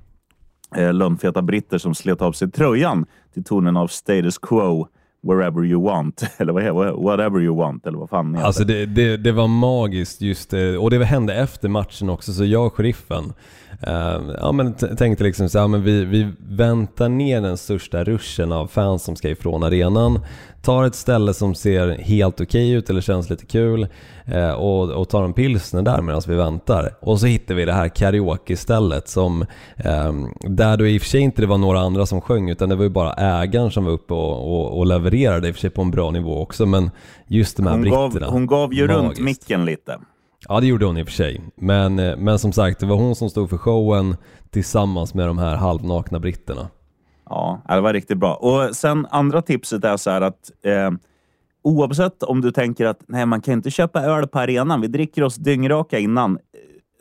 eh, 0.75 0.93
lönnfeta 0.93 1.41
britter 1.41 1.77
som 1.77 1.95
slet 1.95 2.21
av 2.21 2.31
sig 2.31 2.51
tröjan 2.51 3.05
till 3.33 3.43
tonen 3.43 3.77
av 3.77 3.87
Status 3.87 4.37
Quo. 4.37 4.87
Wherever 5.21 5.65
you 5.65 5.83
want, 5.83 6.23
eller 6.37 6.53
vad 6.53 6.63
heter 6.63 7.03
Whatever 7.03 7.39
you 7.39 7.57
want, 7.57 7.85
eller 7.85 7.97
vad 7.97 8.09
fan 8.09 8.35
heter. 8.35 8.47
Alltså 8.47 8.63
det, 8.63 8.85
det, 8.85 9.17
det 9.17 9.31
var 9.31 9.47
magiskt 9.47 10.21
just 10.21 10.49
det, 10.49 10.77
och 10.77 10.89
det 10.89 11.05
hände 11.05 11.35
efter 11.35 11.69
matchen 11.69 12.09
också, 12.09 12.33
så 12.33 12.45
jag 12.45 12.65
och 12.65 12.73
sheriffen 12.73 13.33
eh, 13.81 14.21
ja, 14.41 14.51
men 14.51 14.73
tänkte 14.73 15.23
liksom 15.23 15.49
så 15.49 15.57
här, 15.57 15.63
ja, 15.63 15.67
men 15.67 15.83
vi, 15.83 16.05
vi 16.05 16.31
väntar 16.49 17.09
ner 17.09 17.41
den 17.41 17.57
största 17.57 18.03
ruschen 18.03 18.51
av 18.51 18.67
fans 18.67 19.03
som 19.03 19.15
ska 19.15 19.29
ifrån 19.29 19.63
arenan, 19.63 20.19
tar 20.61 20.83
ett 20.83 20.95
ställe 20.95 21.33
som 21.33 21.55
ser 21.55 21.89
helt 21.89 22.41
okej 22.41 22.71
ut 22.71 22.89
eller 22.89 23.01
känns 23.01 23.29
lite 23.29 23.45
kul 23.45 23.87
eh, 24.25 24.51
och, 24.51 24.89
och 24.89 25.09
tar 25.09 25.23
en 25.23 25.33
pilsner 25.33 25.81
där 25.81 26.01
medan 26.01 26.21
vi 26.27 26.35
väntar. 26.35 26.95
Och 26.99 27.19
så 27.19 27.25
hittar 27.25 27.55
vi 27.55 27.65
det 27.65 27.73
här 27.73 27.87
karaoke-stället 27.87 29.07
som, 29.07 29.41
eh, 29.77 30.13
där 30.41 30.77
då 30.77 30.87
i 30.87 30.97
och 30.97 31.01
för 31.01 31.09
sig 31.09 31.21
inte 31.21 31.41
det 31.41 31.47
var 31.47 31.57
några 31.57 31.79
andra 31.79 32.05
som 32.05 32.21
sjöng 32.21 32.49
utan 32.49 32.69
det 32.69 32.75
var 32.75 32.83
ju 32.83 32.89
bara 32.89 33.13
ägaren 33.13 33.71
som 33.71 33.85
var 33.85 33.91
uppe 33.91 34.13
och, 34.13 34.53
och, 34.53 34.77
och 34.77 34.85
levererade, 34.85 35.47
i 35.47 35.51
och 35.51 35.55
för 35.55 35.61
sig 35.61 35.69
på 35.69 35.81
en 35.81 35.91
bra 35.91 36.11
nivå 36.11 36.41
också, 36.41 36.65
men 36.65 36.91
just 37.27 37.57
de 37.57 37.67
här 37.67 37.73
hon, 37.73 37.89
gav, 37.89 38.09
britterna. 38.11 38.31
hon 38.31 38.47
gav 38.47 38.73
ju 38.73 38.87
runt 38.87 39.03
Magiskt. 39.03 39.21
micken 39.21 39.65
lite. 39.65 39.99
Ja 40.47 40.59
det 40.59 40.67
gjorde 40.67 40.85
hon 40.85 40.97
i 40.97 41.03
och 41.03 41.07
för 41.07 41.13
sig. 41.13 41.41
Men, 41.55 41.99
eh, 41.99 42.17
men 42.17 42.39
som 42.39 42.51
sagt, 42.51 42.79
det 42.79 42.85
var 42.85 42.95
hon 42.95 43.15
som 43.15 43.29
stod 43.29 43.49
för 43.49 43.57
showen 43.57 44.15
tillsammans 44.49 45.13
med 45.13 45.27
de 45.27 45.37
här 45.37 45.55
halvnakna 45.55 46.19
britterna. 46.19 46.67
Ja, 47.29 47.61
det 47.67 47.81
var 47.81 47.93
riktigt 47.93 48.17
bra. 48.17 48.33
Och 48.35 48.75
sen 48.75 49.07
andra 49.09 49.41
tipset 49.41 49.83
är 49.83 49.97
så 49.97 50.09
här 50.09 50.21
att 50.21 50.51
eh, 50.63 50.91
oavsett 51.63 52.23
om 52.23 52.41
du 52.41 52.51
tänker 52.51 52.85
att 52.85 53.03
nej, 53.07 53.25
man 53.25 53.41
kan 53.41 53.53
inte 53.53 53.71
köpa 53.71 54.01
öl 54.01 54.27
på 54.27 54.39
arenan, 54.39 54.81
vi 54.81 54.87
dricker 54.87 55.23
oss 55.23 55.35
dyngraka 55.35 55.99
innan. 55.99 56.35
Eh, 56.35 56.39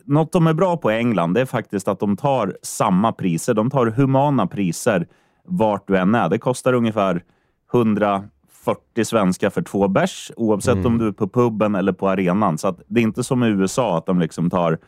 något 0.05 0.33
de 0.33 0.47
är 0.47 0.55
bra 0.55 0.77
på 0.77 0.93
i 0.93 0.97
England 0.97 1.35
det 1.35 1.41
är 1.41 1.47
faktiskt 1.47 1.89
att 1.89 2.01
de 2.01 2.17
tar 2.17 2.57
samma 2.63 3.13
priser. 3.13 3.55
De 3.55 3.71
tar 3.71 3.87
humana 3.87 4.47
priser 4.47 5.07
vart 5.45 5.89
du 5.89 5.97
än 5.97 6.15
är. 6.15 6.29
Det 6.29 6.39
kostar 6.39 6.73
ungefär 6.73 7.25
100 7.73 8.25
140 8.69 9.05
svenska 9.05 9.51
för 9.51 9.63
två 9.63 9.89
bärs 9.89 10.33
oavsett 10.37 10.87
om 10.87 10.99
du 10.99 11.09
är 11.09 11.13
på 11.13 11.29
puben 11.29 11.75
eller 11.75 11.93
på 11.93 12.09
arenan. 12.09 12.59
Så 12.59 12.77
det 12.87 13.01
är 13.01 13.03
inte 13.03 13.25
som 13.25 13.45
i 13.45 13.49
USA 13.49 13.99
att 13.99 14.07
de 14.07 14.21
liksom 14.21 14.51
tar 14.51 14.79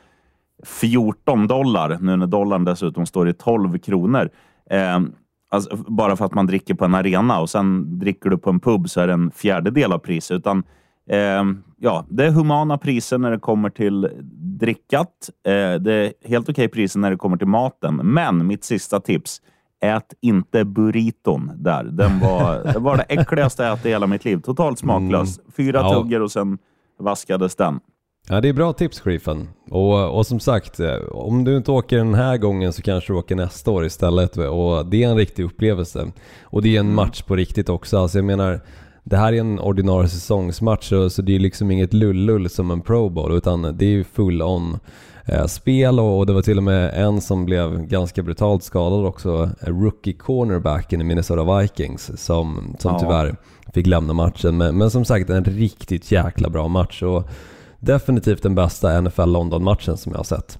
14 0.64 1.46
dollar, 1.46 1.98
nu 2.00 2.16
när 2.16 2.26
dollarn 2.26 2.64
dessutom 2.64 3.06
står 3.06 3.28
i 3.28 3.32
12 3.32 3.78
kronor. 3.78 4.30
Eh, 4.70 5.00
alltså, 5.50 5.76
bara 5.76 6.16
för 6.16 6.24
att 6.24 6.34
man 6.34 6.46
dricker 6.46 6.74
på 6.74 6.84
en 6.84 6.94
arena 6.94 7.40
och 7.40 7.50
sen 7.50 7.98
dricker 7.98 8.30
du 8.30 8.38
på 8.38 8.50
en 8.50 8.60
pub 8.60 8.90
så 8.90 9.00
är 9.00 9.06
det 9.06 9.12
en 9.12 9.30
fjärdedel 9.30 9.92
av 9.92 9.98
priset. 9.98 10.36
Utan, 10.36 10.62
eh, 11.10 11.44
ja, 11.76 12.04
det 12.08 12.26
är 12.26 12.30
humana 12.30 12.78
priser 12.78 13.18
när 13.18 13.30
det 13.30 13.38
kommer 13.38 13.70
till 13.70 14.08
drickat. 14.60 15.30
Eh, 15.46 15.74
det 15.80 15.92
är 15.92 16.12
helt 16.28 16.48
okej 16.48 16.68
priser 16.68 17.00
när 17.00 17.10
det 17.10 17.16
kommer 17.16 17.36
till 17.36 17.46
maten. 17.46 17.96
Men 17.96 18.46
mitt 18.46 18.64
sista 18.64 19.00
tips, 19.00 19.40
ät 19.80 20.14
inte 20.20 20.64
burriton 20.64 21.50
där. 21.56 21.84
Den 21.84 22.20
var, 22.20 22.62
det 22.72 22.78
var 22.78 22.96
det 22.96 23.02
äckligaste 23.02 23.62
jag 23.62 23.72
ätit 23.72 23.86
i 23.86 23.88
hela 23.88 24.06
mitt 24.06 24.24
liv. 24.24 24.40
Totalt 24.40 24.78
smaklös. 24.78 25.40
Fyra 25.56 25.80
Ja. 25.80 25.94
tuggor 25.94 26.22
och 26.22 26.32
sen 26.32 26.58
vaskades 26.98 27.56
den. 27.56 27.80
Ja 28.28 28.40
det 28.40 28.48
är 28.48 28.52
bra 28.52 28.72
tips 28.72 29.00
sheriffen. 29.00 29.48
Och, 29.70 30.16
och 30.18 30.26
som 30.26 30.40
sagt, 30.40 30.80
eh, 30.80 30.94
om 31.10 31.44
du 31.44 31.56
inte 31.56 31.70
åker 31.70 31.96
den 31.96 32.14
här 32.14 32.36
gången 32.36 32.72
så 32.72 32.82
kanske 32.82 33.12
du 33.12 33.16
åker 33.18 33.36
nästa 33.36 33.70
år 33.70 33.84
istället. 33.84 34.36
Och 34.36 34.86
det 34.86 35.04
är 35.04 35.08
en 35.08 35.16
riktig 35.16 35.44
upplevelse. 35.44 36.12
Och 36.42 36.62
det 36.62 36.76
är 36.76 36.80
en 36.80 36.94
match 36.94 37.22
på 37.22 37.36
riktigt 37.36 37.68
också. 37.68 37.98
Alltså 37.98 38.18
jag 38.18 38.24
menar, 38.24 38.60
det 39.04 39.16
här 39.16 39.32
är 39.32 39.40
en 39.40 39.58
ordinarie 39.58 40.08
säsongsmatch 40.08 40.88
så, 40.88 41.10
så 41.10 41.22
det 41.22 41.34
är 41.34 41.38
liksom 41.38 41.70
inget 41.70 41.92
lullull 41.92 42.50
som 42.50 42.70
en 42.70 42.80
Pro 42.80 43.08
Bowl 43.08 43.32
utan 43.36 43.76
det 43.76 43.86
är 43.86 44.04
full 44.04 44.42
on 44.42 44.78
spel 45.46 46.00
och, 46.00 46.26
det 46.26 46.32
var 46.32 46.42
till 46.42 46.56
och 46.56 46.62
med 46.64 46.94
en 46.94 47.20
som 47.20 47.44
blev 47.44 47.86
ganska 47.86 48.22
brutalt 48.22 48.62
skadad 48.62 49.04
också, 49.04 49.50
eh, 49.60 49.68
rookie 49.68 50.12
cornerbacken 50.14 51.00
i 51.00 51.04
Minnesota 51.04 51.58
Vikings 51.58 52.10
som, 52.24 52.76
som 52.78 52.92
Ja. 52.92 52.98
tyvärr 52.98 53.36
fick 53.74 53.86
lämna 53.86 54.12
matchen. 54.12 54.56
Men, 54.56 54.78
men 54.78 54.90
som 54.90 55.04
sagt 55.04 55.30
en 55.30 55.44
riktigt 55.44 56.12
jäkla 56.12 56.50
bra 56.50 56.68
match 56.68 57.02
och 57.02 57.28
definitivt 57.78 58.42
den 58.42 58.54
bästa 58.54 59.00
NFL 59.00 59.30
London-matchen 59.32 59.96
som 59.96 60.12
jag 60.12 60.18
har 60.18 60.24
sett. 60.24 60.58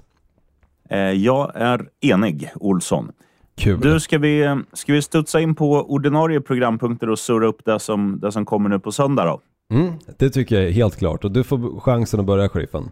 Eh, 0.89 0.99
jag 0.99 1.51
är 1.55 1.81
enig, 2.01 2.51
Olsson. 2.55 3.11
Kul. 3.57 3.79
Du, 3.79 3.99
ska 3.99 4.17
vi, 4.17 4.61
ska 4.73 4.93
vi 4.93 5.01
studsa 5.01 5.39
in 5.39 5.55
på 5.55 5.71
ordinarie 5.71 6.41
programpunkter 6.41 7.09
och 7.09 7.19
surra 7.19 7.47
upp 7.47 7.65
det 7.65 7.79
som, 7.79 8.19
det 8.19 8.31
som 8.31 8.45
kommer 8.45 8.69
nu 8.69 8.79
på 8.79 8.91
söndag 8.91 9.25
då? 9.25 9.41
Mm, 9.75 9.93
det 10.17 10.29
tycker 10.29 10.55
jag 10.55 10.65
är 10.65 10.71
helt 10.71 10.95
klart 10.97 11.23
och 11.23 11.31
du 11.31 11.43
får 11.43 11.79
chansen 11.79 12.19
att 12.19 12.25
börja 12.25 12.49
sheriffen. 12.49 12.89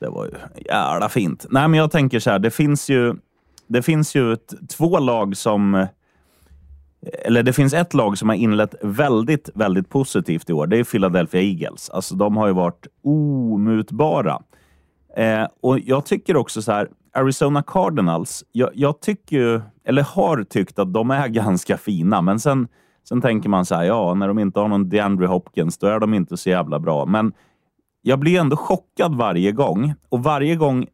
Det 0.00 0.08
var 0.08 0.24
ju 0.26 0.62
jävla 0.66 1.08
fint. 1.08 1.46
Nej, 1.50 1.68
men 1.68 1.78
jag 1.78 1.90
tänker 1.90 2.20
så 2.20 2.30
här, 2.30 2.38
det 2.38 2.50
finns 2.50 2.88
ju, 2.88 3.14
det 3.66 3.82
finns 3.82 4.14
ju 4.14 4.32
ett, 4.32 4.54
två 4.68 4.98
lag 4.98 5.36
som... 5.36 5.86
Eller 7.24 7.42
det 7.42 7.52
finns 7.52 7.74
ett 7.74 7.94
lag 7.94 8.18
som 8.18 8.28
har 8.28 8.36
inlett 8.36 8.74
väldigt, 8.82 9.50
väldigt 9.54 9.88
positivt 9.88 10.50
i 10.50 10.52
år. 10.52 10.66
Det 10.66 10.78
är 10.78 10.84
Philadelphia 10.84 11.40
Eagles. 11.40 11.90
Alltså, 11.90 12.14
de 12.14 12.36
har 12.36 12.46
ju 12.46 12.52
varit 12.52 12.86
omutbara. 13.04 14.42
Eh, 15.16 15.46
och 15.60 15.78
jag 15.78 16.04
tycker 16.04 16.36
också 16.36 16.62
så 16.62 16.72
här, 16.72 16.88
Arizona 17.12 17.62
Cardinals, 17.62 18.44
jag, 18.52 18.70
jag 18.74 19.00
tycker 19.00 19.36
ju, 19.36 19.60
eller 19.84 20.02
har 20.02 20.44
tyckt 20.44 20.78
att 20.78 20.92
de 20.92 21.10
är 21.10 21.28
ganska 21.42 21.78
fina, 21.78 22.20
men 22.20 22.40
sen, 22.40 22.68
sen 23.08 23.20
tänker 23.20 23.48
man 23.48 23.66
så 23.66 23.74
här, 23.74 23.84
ja, 23.84 24.14
när 24.14 24.28
de 24.28 24.38
inte 24.38 24.60
har 24.60 24.68
någon 24.68 24.88
DeAndre 24.88 25.26
Hopkins, 25.26 25.78
då 25.78 25.86
är 25.86 26.00
de 26.00 26.14
inte 26.14 26.36
så 26.36 26.50
jävla 26.50 26.78
bra. 26.78 27.06
Men 27.06 27.32
jag 28.02 28.18
blir 28.18 28.40
ändå 28.40 28.56
chockad 28.56 29.14
varje 29.14 29.52
gång. 29.52 29.94
Och 30.08 30.22
varje 30.22 30.56
gång, 30.56 30.86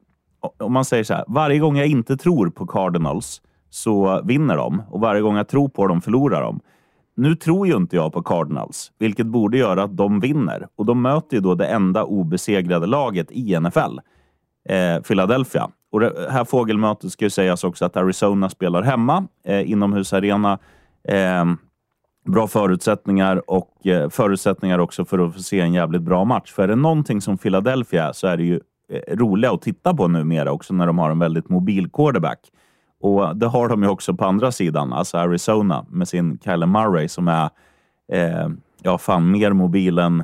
om 0.59 0.73
man 0.73 0.85
säger 0.85 1.05
så 1.05 1.15
här, 1.15 1.25
varje 1.29 1.59
gång 1.59 1.77
jag 1.77 1.87
inte 1.87 2.17
tror 2.17 2.51
på 2.51 2.67
Cardinals 2.67 3.43
så 3.71 4.23
vinner 4.25 4.57
de 4.57 4.83
och 4.91 5.01
varje 5.01 5.21
gång 5.23 5.37
jag 5.37 5.49
tror 5.49 5.69
på 5.69 5.87
dem 5.87 6.01
förlorar 6.01 6.43
de. 6.43 6.61
Nu 7.17 7.35
tror 7.35 7.67
ju 7.67 7.77
inte 7.77 7.97
jag 7.97 8.13
på 8.13 8.23
Cardinals, 8.23 8.93
vilket 8.99 9.27
borde 9.27 9.59
göra 9.59 9.83
att 9.83 9.97
de 9.97 10.21
vinner. 10.21 10.67
Och 10.77 10.87
de 10.87 11.03
möter 11.03 11.37
ju 11.37 11.41
då 11.41 11.55
det 11.55 11.67
enda 11.67 12.05
obesegrade 12.05 12.87
laget 12.87 13.31
i 13.31 13.61
NFL, 13.61 13.99
eh, 14.69 15.03
Philadelphia. 15.03 15.71
Och 15.93 16.01
det 16.01 16.29
här 16.31 16.45
fågelmötet 16.45 17.11
ska 17.11 17.25
ju 17.25 17.31
sägas 17.31 17.65
också 17.65 17.85
att 17.85 17.97
Arizona 17.97 18.49
spelar 18.49 18.83
hemma, 18.83 19.27
eh, 19.45 19.71
inomhusarena. 19.71 20.59
Eh, 21.09 21.45
bra 22.27 22.47
förutsättningar 22.47 23.51
och 23.51 23.87
eh, 23.87 24.09
förutsättningar 24.09 24.79
också 24.79 25.05
för 25.05 25.19
att 25.19 25.35
få 25.35 25.41
se 25.41 25.61
en 25.61 25.73
jävligt 25.73 26.03
bra 26.03 26.25
match. 26.25 26.53
För 26.53 26.63
är 26.63 26.69
det 26.69 26.77
någonting 26.77 27.21
som 27.21 27.39
Philadelphia 27.39 28.05
är 28.09 28.13
så 28.13 28.27
är 28.27 28.37
det 28.37 28.45
ju 28.45 28.61
eh, 28.91 29.17
roliga 29.17 29.53
att 29.53 29.63
titta 29.63 29.95
på 29.95 30.09
numera 30.09 30.53
också 30.53 30.75
när 30.75 30.87
de 30.87 30.99
har 30.99 31.11
en 31.11 31.19
väldigt 31.19 31.49
mobil 31.49 31.91
quarterback. 31.91 32.39
Och 33.01 33.37
det 33.37 33.47
har 33.47 33.69
de 33.69 33.83
ju 33.83 33.89
också 33.89 34.15
på 34.15 34.25
andra 34.25 34.53
sidan, 34.53 34.93
alltså 34.93 35.19
Arizona 35.19 35.87
med 35.91 36.09
sin 36.09 36.39
Kyler 36.45 36.67
Murray 36.67 37.09
som 37.09 37.29
är 37.29 37.51
eh, 38.13 38.49
ja, 38.83 38.99
fan 38.99 39.31
mer 39.31 39.53
mobil 39.53 39.99
än, 39.99 40.23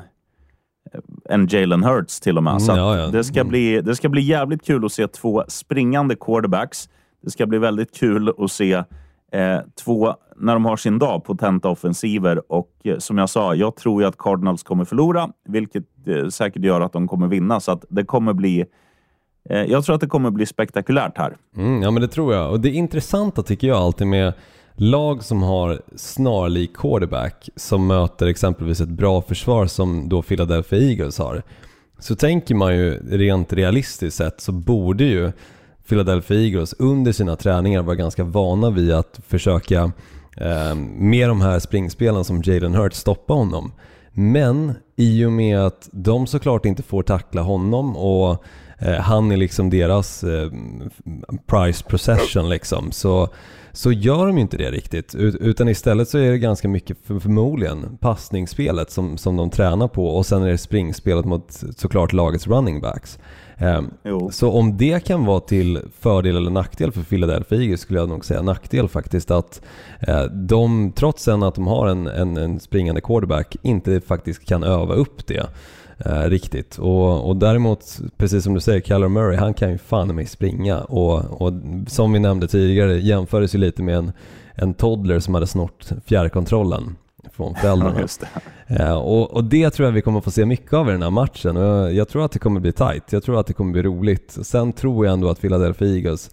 än 1.29 1.47
Jalen 1.47 1.83
Hurts 1.83 2.19
till 2.19 2.37
och 2.37 2.43
med. 2.43 2.61
Så 2.61 2.71
Mm, 2.71 2.83
ja, 2.83 2.97
ja. 2.97 3.07
Det, 3.07 3.23
ska 3.23 3.39
Mm. 3.39 3.49
bli, 3.49 3.81
det 3.81 3.95
ska 3.95 4.09
bli 4.09 4.21
jävligt 4.21 4.65
kul 4.65 4.85
att 4.85 4.91
se 4.91 5.07
två 5.07 5.43
springande 5.47 6.15
quarterbacks. 6.15 6.89
Det 7.23 7.29
ska 7.31 7.45
bli 7.45 7.57
väldigt 7.57 7.97
kul 7.99 8.33
att 8.37 8.51
se 8.51 8.83
eh, 9.33 9.59
två, 9.83 10.15
när 10.35 10.53
de 10.53 10.65
har 10.65 10.77
sin 10.77 10.99
dag, 10.99 11.23
potenta 11.23 11.69
offensiver. 11.69 12.51
Och 12.51 12.71
eh, 12.83 12.97
som 12.97 13.17
jag 13.17 13.29
sa, 13.29 13.55
jag 13.55 13.75
tror 13.75 14.01
ju 14.01 14.07
att 14.07 14.17
Cardinals 14.17 14.63
kommer 14.63 14.85
förlora, 14.85 15.29
vilket 15.45 15.83
eh, 16.07 16.27
säkert 16.27 16.63
gör 16.63 16.81
att 16.81 16.93
de 16.93 17.07
kommer 17.07 17.27
vinna. 17.27 17.59
Så 17.59 17.71
att 17.71 17.85
det 17.89 18.03
kommer 18.03 18.33
bli 18.33 18.65
eh, 19.49 19.61
jag 19.63 19.85
tror 19.85 19.95
att 19.95 20.01
det 20.01 20.07
kommer 20.07 20.31
bli 20.31 20.45
spektakulärt 20.45 21.17
här. 21.17 21.37
Mm, 21.57 21.81
ja 21.81 21.91
men 21.91 22.01
det 22.01 22.07
tror 22.07 22.33
jag. 22.33 22.51
Och 22.51 22.59
det 22.59 22.69
intressanta 22.69 23.43
tycker 23.43 23.67
jag 23.67 23.77
alltid 23.77 24.07
med 24.07 24.33
lag 24.75 25.23
som 25.23 25.43
har 25.43 25.81
snarlik 25.95 26.75
quarterback 26.75 27.49
som 27.55 27.87
möter 27.87 28.27
exempelvis 28.27 28.81
ett 28.81 28.89
bra 28.89 29.21
försvar 29.21 29.65
som 29.65 30.09
då 30.09 30.21
Philadelphia 30.21 30.79
Eagles 30.79 31.17
har. 31.17 31.43
Så 31.99 32.15
tänker 32.15 32.55
man 32.55 32.75
ju 32.75 32.99
rent 33.09 33.53
realistiskt 33.53 34.17
sett 34.17 34.41
så 34.41 34.51
borde 34.51 35.03
ju 35.03 35.31
Philadelphia 35.89 36.37
Eagles 36.37 36.73
under 36.79 37.11
sina 37.11 37.35
träningar 37.35 37.83
var 37.83 37.95
ganska 37.95 38.23
vana 38.23 38.69
vid 38.69 38.91
att 38.91 39.19
försöka 39.27 39.91
eh, 40.37 40.75
med 40.97 41.29
de 41.29 41.41
här 41.41 41.59
springspelen 41.59 42.23
som 42.23 42.41
Jalen 42.45 42.75
Hurts 42.75 42.97
stoppa 42.97 43.33
honom. 43.33 43.71
Men 44.11 44.73
i 44.95 45.25
och 45.25 45.31
med 45.31 45.59
att 45.59 45.89
de 45.91 46.27
såklart 46.27 46.65
inte 46.65 46.83
får 46.83 47.03
tackla 47.03 47.41
honom 47.41 47.97
och 47.97 48.43
eh, 48.79 48.95
han 48.95 49.31
är 49.31 49.37
liksom 49.37 49.69
deras 49.69 50.23
eh, 50.23 50.51
price 51.45 51.83
procession 51.83 52.49
liksom. 52.49 52.91
Så, 52.91 53.29
så 53.71 53.91
gör 53.91 54.27
de 54.27 54.35
ju 54.35 54.41
inte 54.41 54.57
det 54.57 54.71
riktigt. 54.71 55.15
Utan 55.15 55.69
istället 55.69 56.09
så 56.09 56.17
är 56.17 56.31
det 56.31 56.37
ganska 56.37 56.67
mycket 56.67 56.97
för, 57.03 57.19
förmodligen 57.19 57.97
passningsspelet 57.97 58.91
som, 58.91 59.17
som 59.17 59.37
de 59.37 59.49
tränar 59.49 59.87
på 59.87 60.07
och 60.07 60.25
sen 60.25 60.43
är 60.43 60.49
det 60.49 60.57
springspelet 60.57 61.25
mot 61.25 61.63
såklart 61.77 62.13
lagets 62.13 62.47
running 62.47 62.81
backs. 62.81 63.19
Ehm, 63.63 63.91
så 64.31 64.51
om 64.51 64.77
det 64.77 65.05
kan 65.05 65.25
vara 65.25 65.39
till 65.39 65.79
fördel 65.99 66.37
eller 66.37 66.51
nackdel 66.51 66.91
för 66.91 67.03
Philadelphia 67.03 67.59
Eagles 67.59 67.81
skulle 67.81 67.99
jag 67.99 68.09
nog 68.09 68.25
säga 68.25 68.41
nackdel 68.41 68.89
faktiskt. 68.89 69.31
Att 69.31 69.61
eh, 69.99 70.23
de, 70.23 70.91
trots 70.95 71.27
att 71.27 71.55
de 71.55 71.67
har 71.67 71.87
en, 71.87 72.07
en, 72.07 72.37
en 72.37 72.59
springande 72.59 73.01
quarterback, 73.01 73.55
inte 73.61 74.01
faktiskt 74.01 74.45
kan 74.45 74.63
öva 74.63 74.93
upp 74.93 75.27
det. 75.27 75.49
Eh, 76.05 76.29
riktigt. 76.29 76.77
Och, 76.77 77.29
och 77.29 77.35
däremot, 77.35 77.99
precis 78.17 78.43
som 78.43 78.53
du 78.53 78.59
säger, 78.59 78.81
Kyler 78.81 79.07
Murray, 79.07 79.37
han 79.37 79.53
kan 79.53 79.71
ju 79.71 79.77
fan 79.77 80.15
mig 80.15 80.25
springa. 80.25 80.81
Och, 80.81 81.41
och 81.41 81.53
som 81.87 82.13
vi 82.13 82.19
nämnde 82.19 82.47
tidigare, 82.47 82.99
jämfördes 82.99 83.55
ju 83.55 83.59
lite 83.59 83.83
med 83.83 83.95
en, 83.95 84.11
en 84.55 84.73
toddler 84.73 85.19
som 85.19 85.33
hade 85.33 85.47
snort 85.47 85.85
fjärrkontrollen 86.05 86.95
från 87.33 87.55
föräldrarna. 87.55 87.99
Ja, 88.67 88.75
det. 88.75 88.83
Eh, 88.83 88.93
och, 88.93 89.31
och, 89.31 89.43
det 89.43 89.69
tror 89.69 89.87
jag 89.87 89.93
vi 89.93 90.01
kommer 90.01 90.21
få 90.21 90.31
se 90.31 90.45
mycket 90.45 90.73
av 90.73 90.89
i 90.89 90.91
den 90.91 91.01
här 91.01 91.09
matchen 91.09 91.55
jag, 91.55 91.93
jag, 91.93 92.09
tror 92.09 92.25
att 92.25 92.31
det 92.31 92.39
kommer 92.39 92.59
bli 92.59 92.71
tight. 92.71 93.03
Jag 93.11 93.23
tror 93.23 93.39
att 93.39 93.47
det 93.47 93.53
kommer 93.53 93.71
bli 93.71 93.81
roligt. 93.81 94.37
Sen 94.41 94.73
tror 94.73 95.05
jag 95.05 95.13
ändå 95.13 95.29
att 95.29 95.41
Philadelphia 95.41 95.87
Eagles, 95.87 96.31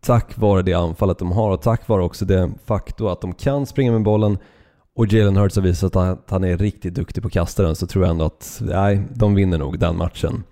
tack 0.00 0.38
vare 0.38 0.62
det 0.62 0.74
anfallet 0.74 1.18
de 1.18 1.32
har 1.32 1.50
och 1.50 1.62
tack 1.62 1.88
vare 1.88 2.02
också 2.02 2.24
det 2.24 2.50
faktum 2.64 3.06
att 3.06 3.20
de 3.20 3.34
kan 3.34 3.66
springa 3.66 3.92
med 3.92 4.02
bollen 4.02 4.38
och 4.96 5.12
Jalen 5.12 5.36
Hurts 5.36 5.56
har 5.56 5.62
visat 5.62 5.96
att 5.96 6.30
han 6.30 6.44
är 6.44 6.56
riktigt 6.56 6.94
duktig 6.94 7.22
på 7.22 7.30
kastaren 7.30 7.76
så 7.76 7.86
tror 7.86 8.04
jag 8.04 8.10
ändå 8.10 8.24
att, 8.24 8.62
nej, 8.64 9.02
de 9.14 9.34
vinner 9.34 9.58
nog 9.58 9.78
den 9.78 9.96
matchen. 9.96 10.42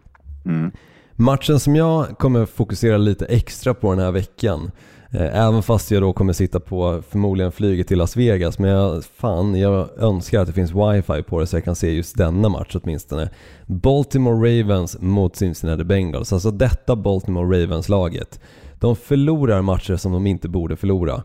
Mm. 0.44 0.70
Matchen 1.16 1.60
som 1.60 1.76
jag 1.76 2.18
kommer 2.18 2.46
fokusera 2.46 2.96
lite 2.96 3.26
extra 3.26 3.74
på 3.74 3.90
den 3.90 4.04
här 4.04 4.12
veckan 4.12 4.70
eh, 5.10 5.46
även 5.46 5.62
fast 5.62 5.90
jag 5.90 6.02
då 6.02 6.12
kommer 6.12 6.32
sitta 6.32 6.60
på 6.60 7.02
förmodligen 7.10 7.52
flyget 7.52 7.88
till 7.88 7.98
Las 7.98 8.16
Vegas. 8.16 8.58
Men 8.58 8.70
jag, 8.70 9.04
fan, 9.04 9.54
jag 9.54 9.88
önskar 9.98 10.40
att 10.40 10.46
det 10.46 10.52
finns 10.52 10.70
wifi 10.70 11.22
på 11.22 11.40
det 11.40 11.46
så 11.46 11.56
jag 11.56 11.64
kan 11.64 11.76
se 11.76 11.90
just 11.90 12.16
denna 12.16 12.48
match 12.48 12.76
åtminstone. 12.82 13.30
Baltimore 13.66 14.60
Ravens 14.60 14.96
mot 15.00 15.36
Cincinnati 15.36 15.84
Bengals. 15.84 16.32
Alltså 16.32 16.50
detta 16.50 16.96
Baltimore 16.96 17.62
Ravens-laget. 17.62 18.40
De 18.80 18.96
förlorar 18.96 19.62
matcher 19.62 19.96
som 19.96 20.12
de 20.12 20.26
inte 20.26 20.48
borde 20.48 20.76
förlora. 20.76 21.22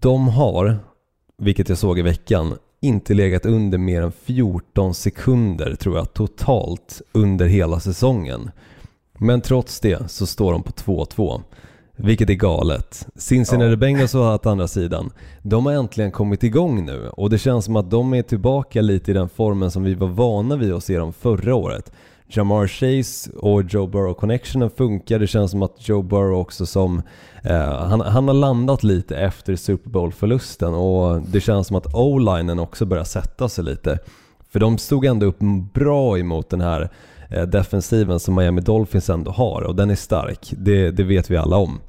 De 0.00 0.28
har, 0.28 0.78
vilket 1.38 1.68
jag 1.68 1.78
såg 1.78 1.98
i 1.98 2.02
veckan, 2.02 2.56
inte 2.80 3.14
legat 3.14 3.46
under 3.46 3.78
mer 3.78 4.02
än 4.02 4.12
14 4.12 4.94
sekunder 4.94 5.74
tror 5.74 5.96
jag 5.96 6.12
totalt 6.12 7.02
under 7.12 7.46
hela 7.46 7.80
säsongen. 7.80 8.50
Men 9.22 9.40
trots 9.40 9.80
det 9.80 10.10
så 10.10 10.26
står 10.26 10.52
de 10.52 10.62
på 10.62 10.72
2-2. 10.72 11.42
Vilket 11.96 12.30
är 12.30 12.34
galet. 12.34 13.06
Cincinnati 13.14 13.70
ja. 13.70 13.76
Bengals 13.76 14.14
å 14.14 14.38
andra 14.44 14.68
sidan, 14.68 15.10
de 15.42 15.66
har 15.66 15.72
äntligen 15.72 16.10
kommit 16.10 16.42
igång 16.42 16.86
nu 16.86 17.08
och 17.08 17.30
det 17.30 17.38
känns 17.38 17.64
som 17.64 17.76
att 17.76 17.90
de 17.90 18.14
är 18.14 18.22
tillbaka 18.22 18.80
lite 18.80 19.10
i 19.10 19.14
den 19.14 19.28
formen 19.28 19.70
som 19.70 19.82
vi 19.82 19.94
var 19.94 20.08
vana 20.08 20.56
vid 20.56 20.72
att 20.72 20.84
se 20.84 20.98
dem 20.98 21.12
förra 21.12 21.54
året. 21.54 21.92
Jamar 22.28 22.66
Chase 22.66 23.30
och 23.36 23.62
Joe 23.62 23.86
Burrow 23.86 24.14
connectionen 24.14 24.70
funkar, 24.70 25.18
det 25.18 25.26
känns 25.26 25.50
som 25.50 25.62
att 25.62 25.88
Joe 25.88 26.02
Burrow 26.02 26.38
också 26.38 26.66
som, 26.66 27.02
eh, 27.44 27.86
han, 27.86 28.00
han, 28.00 28.28
har 28.28 28.34
landat 28.34 28.82
lite 28.82 29.16
efter 29.16 29.56
Super 29.56 29.90
Bowl-förlusten 29.90 30.74
och 30.74 31.22
det 31.22 31.40
känns 31.40 31.66
som 31.66 31.76
att 31.76 31.94
O-linen 31.94 32.58
också 32.58 32.84
börjar 32.84 33.04
sätta 33.04 33.48
sig 33.48 33.64
lite. 33.64 33.98
För 34.52 34.60
de 34.60 34.78
stod 34.78 35.04
ändå 35.04 35.26
upp 35.26 35.38
bra 35.74 36.18
emot 36.18 36.50
den 36.50 36.60
här 36.60 36.90
eh, 37.30 37.42
defensiven 37.42 38.20
som 38.20 38.34
Miami 38.34 38.60
Dolphins 38.60 39.10
ändå 39.10 39.30
har 39.30 39.62
och 39.62 39.76
den 39.76 39.90
är 39.90 39.96
stark, 39.96 40.52
det, 40.56 40.90
det 40.90 41.02
vet 41.02 41.30
vi 41.30 41.36
alla 41.36 41.56
om. 41.56 41.80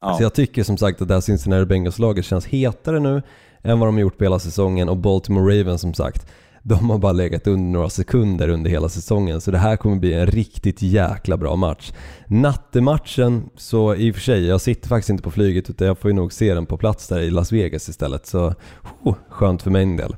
Ja. 0.00 0.14
Så 0.14 0.22
jag 0.22 0.34
tycker 0.34 0.62
som 0.62 0.76
sagt 0.76 1.02
att 1.02 1.08
det 1.08 1.14
här 1.14 1.20
Cincinnati 1.20 1.66
Bengals-laget 1.66 2.24
känns 2.24 2.46
hetare 2.46 3.00
nu 3.00 3.22
än 3.62 3.78
vad 3.78 3.88
de 3.88 3.94
har 3.94 4.00
gjort 4.00 4.18
på 4.18 4.24
hela 4.24 4.38
säsongen 4.38 4.88
och 4.88 4.96
Baltimore 4.96 5.60
Ravens 5.60 5.80
som 5.80 5.94
sagt, 5.94 6.26
de 6.62 6.90
har 6.90 6.98
bara 6.98 7.12
legat 7.12 7.46
under 7.46 7.72
några 7.72 7.90
sekunder 7.90 8.48
under 8.48 8.70
hela 8.70 8.88
säsongen 8.88 9.40
så 9.40 9.50
det 9.50 9.58
här 9.58 9.76
kommer 9.76 9.96
bli 9.96 10.14
en 10.14 10.26
riktigt 10.26 10.82
jäkla 10.82 11.36
bra 11.36 11.56
match. 11.56 11.92
Nattematchen, 12.26 13.50
så 13.56 13.94
i 13.94 14.10
och 14.10 14.14
för 14.14 14.22
sig, 14.22 14.46
jag 14.46 14.60
sitter 14.60 14.88
faktiskt 14.88 15.10
inte 15.10 15.22
på 15.22 15.30
flyget 15.30 15.70
utan 15.70 15.86
jag 15.86 15.98
får 15.98 16.10
ju 16.10 16.14
nog 16.14 16.32
se 16.32 16.54
den 16.54 16.66
på 16.66 16.76
plats 16.76 17.08
där 17.08 17.20
i 17.20 17.30
Las 17.30 17.52
Vegas 17.52 17.88
istället 17.88 18.26
så 18.26 18.54
oh, 19.02 19.14
skönt 19.28 19.62
för 19.62 19.70
min 19.70 19.96
del. 19.96 20.16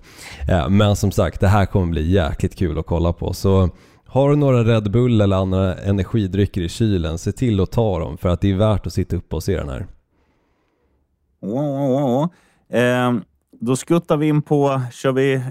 Eh, 0.50 0.68
men 0.68 0.96
som 0.96 1.10
sagt, 1.10 1.40
det 1.40 1.48
här 1.48 1.66
kommer 1.66 1.86
bli 1.86 2.10
jäkligt 2.10 2.56
kul 2.56 2.78
att 2.78 2.86
kolla 2.86 3.12
på 3.12 3.32
så 3.32 3.70
har 4.06 4.30
du 4.30 4.36
några 4.36 4.64
Red 4.64 4.90
Bull 4.90 5.20
eller 5.20 5.36
andra 5.36 5.74
energidrycker 5.74 6.60
i 6.60 6.68
kylen, 6.68 7.18
se 7.18 7.32
till 7.32 7.60
att 7.60 7.72
ta 7.72 7.98
dem 7.98 8.18
för 8.18 8.28
att 8.28 8.40
det 8.40 8.50
är 8.50 8.56
värt 8.56 8.86
att 8.86 8.92
sitta 8.92 9.16
uppe 9.16 9.36
och 9.36 9.42
se 9.42 9.56
den 9.56 9.68
här. 9.68 9.86
Oh, 11.40 11.60
oh, 11.60 12.24
oh. 12.24 12.28
Eh, 12.78 13.12
då 13.60 13.76
skuttar 13.76 14.16
vi 14.16 14.28
in 14.28 14.42
på, 14.42 14.82
kör 14.92 15.12
vi 15.12 15.42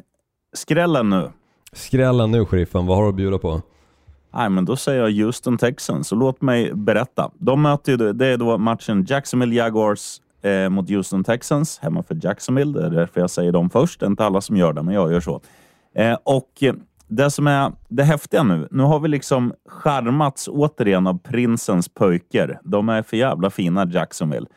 skrällen 0.54 1.10
nu? 1.10 1.32
Skrällen 1.74 2.32
nu 2.32 2.46
sheriffen, 2.46 2.86
vad 2.86 2.98
har 2.98 3.04
du 3.04 3.10
att 3.10 3.16
bjuda 3.16 3.38
på? 3.38 3.62
Nej, 4.34 4.50
men 4.50 4.66
då 4.66 4.76
säger 4.76 5.08
jag 5.08 5.26
Houston 5.26 5.58
Texans, 5.58 6.08
så 6.08 6.16
låt 6.16 6.42
mig 6.42 6.74
berätta. 6.74 7.32
De 7.38 7.62
möter 7.62 7.92
ju, 7.92 8.14
det 8.14 8.26
är 8.26 8.38
då 8.38 8.58
matchen 8.58 9.06
Jacksonville 9.10 9.56
Jaguars 9.56 10.22
eh, 10.42 10.70
mot 10.70 10.90
Houston 10.90 11.24
Texans, 11.24 11.80
hemma 11.80 12.04
för 12.04 12.20
Jacksonville. 12.24 12.80
Det 12.80 12.86
är 12.86 12.90
därför 12.90 13.22
jag 13.22 13.30
säger 13.30 13.52
dem 13.52 13.70
först. 13.70 14.00
Det 14.00 14.06
är 14.06 14.08
inte 14.08 14.26
alla 14.26 14.42
som 14.42 14.58
gör 14.58 14.74
det, 14.74 14.84
men 14.84 14.94
jag 14.94 15.12
gör 15.12 15.20
så. 15.20 15.42
Eh, 15.96 16.18
och 16.24 16.64
det 17.08 17.32
som 17.32 17.48
är 17.48 17.72
det 17.88 18.04
häftiga 18.04 18.44
nu, 18.44 18.68
nu 18.72 18.84
har 18.84 19.00
vi 19.00 19.08
liksom 19.08 19.54
charmats 19.70 20.48
återigen 20.48 21.08
av 21.08 21.18
prinsens 21.18 21.90
pojkar. 21.90 22.60
De 22.64 22.90
är 22.90 23.04
för 23.04 23.18
jävla 23.18 23.50
fina, 23.50 23.86
Jacksonville. 23.86 24.48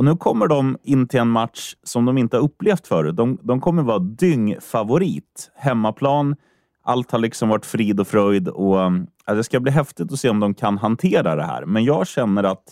Och 0.00 0.04
nu 0.04 0.16
kommer 0.16 0.46
de 0.46 0.78
in 0.82 1.08
till 1.08 1.20
en 1.20 1.30
match 1.30 1.74
som 1.82 2.04
de 2.04 2.18
inte 2.18 2.36
har 2.36 2.44
upplevt 2.44 2.86
förut. 2.86 3.16
De, 3.16 3.38
de 3.42 3.60
kommer 3.60 3.82
vara 3.82 3.98
dyngfavorit. 3.98 5.50
Hemmaplan, 5.54 6.36
allt 6.82 7.10
har 7.10 7.18
liksom 7.18 7.48
varit 7.48 7.66
frid 7.66 8.00
och 8.00 8.08
fröjd. 8.08 8.48
Och, 8.48 8.82
mm, 8.82 9.06
ja, 9.26 9.34
det 9.34 9.44
ska 9.44 9.60
bli 9.60 9.72
häftigt 9.72 10.12
att 10.12 10.18
se 10.18 10.28
om 10.28 10.40
de 10.40 10.54
kan 10.54 10.78
hantera 10.78 11.36
det 11.36 11.42
här. 11.42 11.66
Men 11.66 11.84
jag 11.84 12.06
känner 12.06 12.42
att 12.42 12.64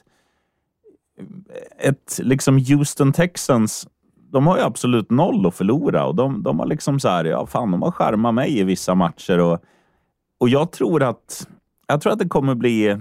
ett 1.78 2.20
liksom 2.22 2.58
Houston 2.58 3.12
Texans 3.12 3.88
de 4.32 4.46
har 4.46 4.56
ju 4.56 4.62
absolut 4.62 5.10
noll 5.10 5.46
att 5.46 5.54
förlora 5.54 6.06
och 6.06 6.14
de, 6.14 6.42
de 6.42 6.58
har 6.58 6.66
liksom 6.66 7.00
så 7.00 7.08
här, 7.08 7.24
ja 7.24 7.46
fan, 7.46 7.70
de 7.70 7.82
har 7.82 7.90
skärmat 7.90 8.34
mig 8.34 8.58
i 8.58 8.64
vissa 8.64 8.94
matcher 8.94 9.38
och, 9.38 9.58
och 10.40 10.48
jag 10.48 10.72
tror 10.72 11.02
att 11.02 11.48
jag 11.86 12.00
tror 12.00 12.12
att 12.12 12.18
det 12.18 12.28
kommer 12.28 12.54
bli 12.54 12.96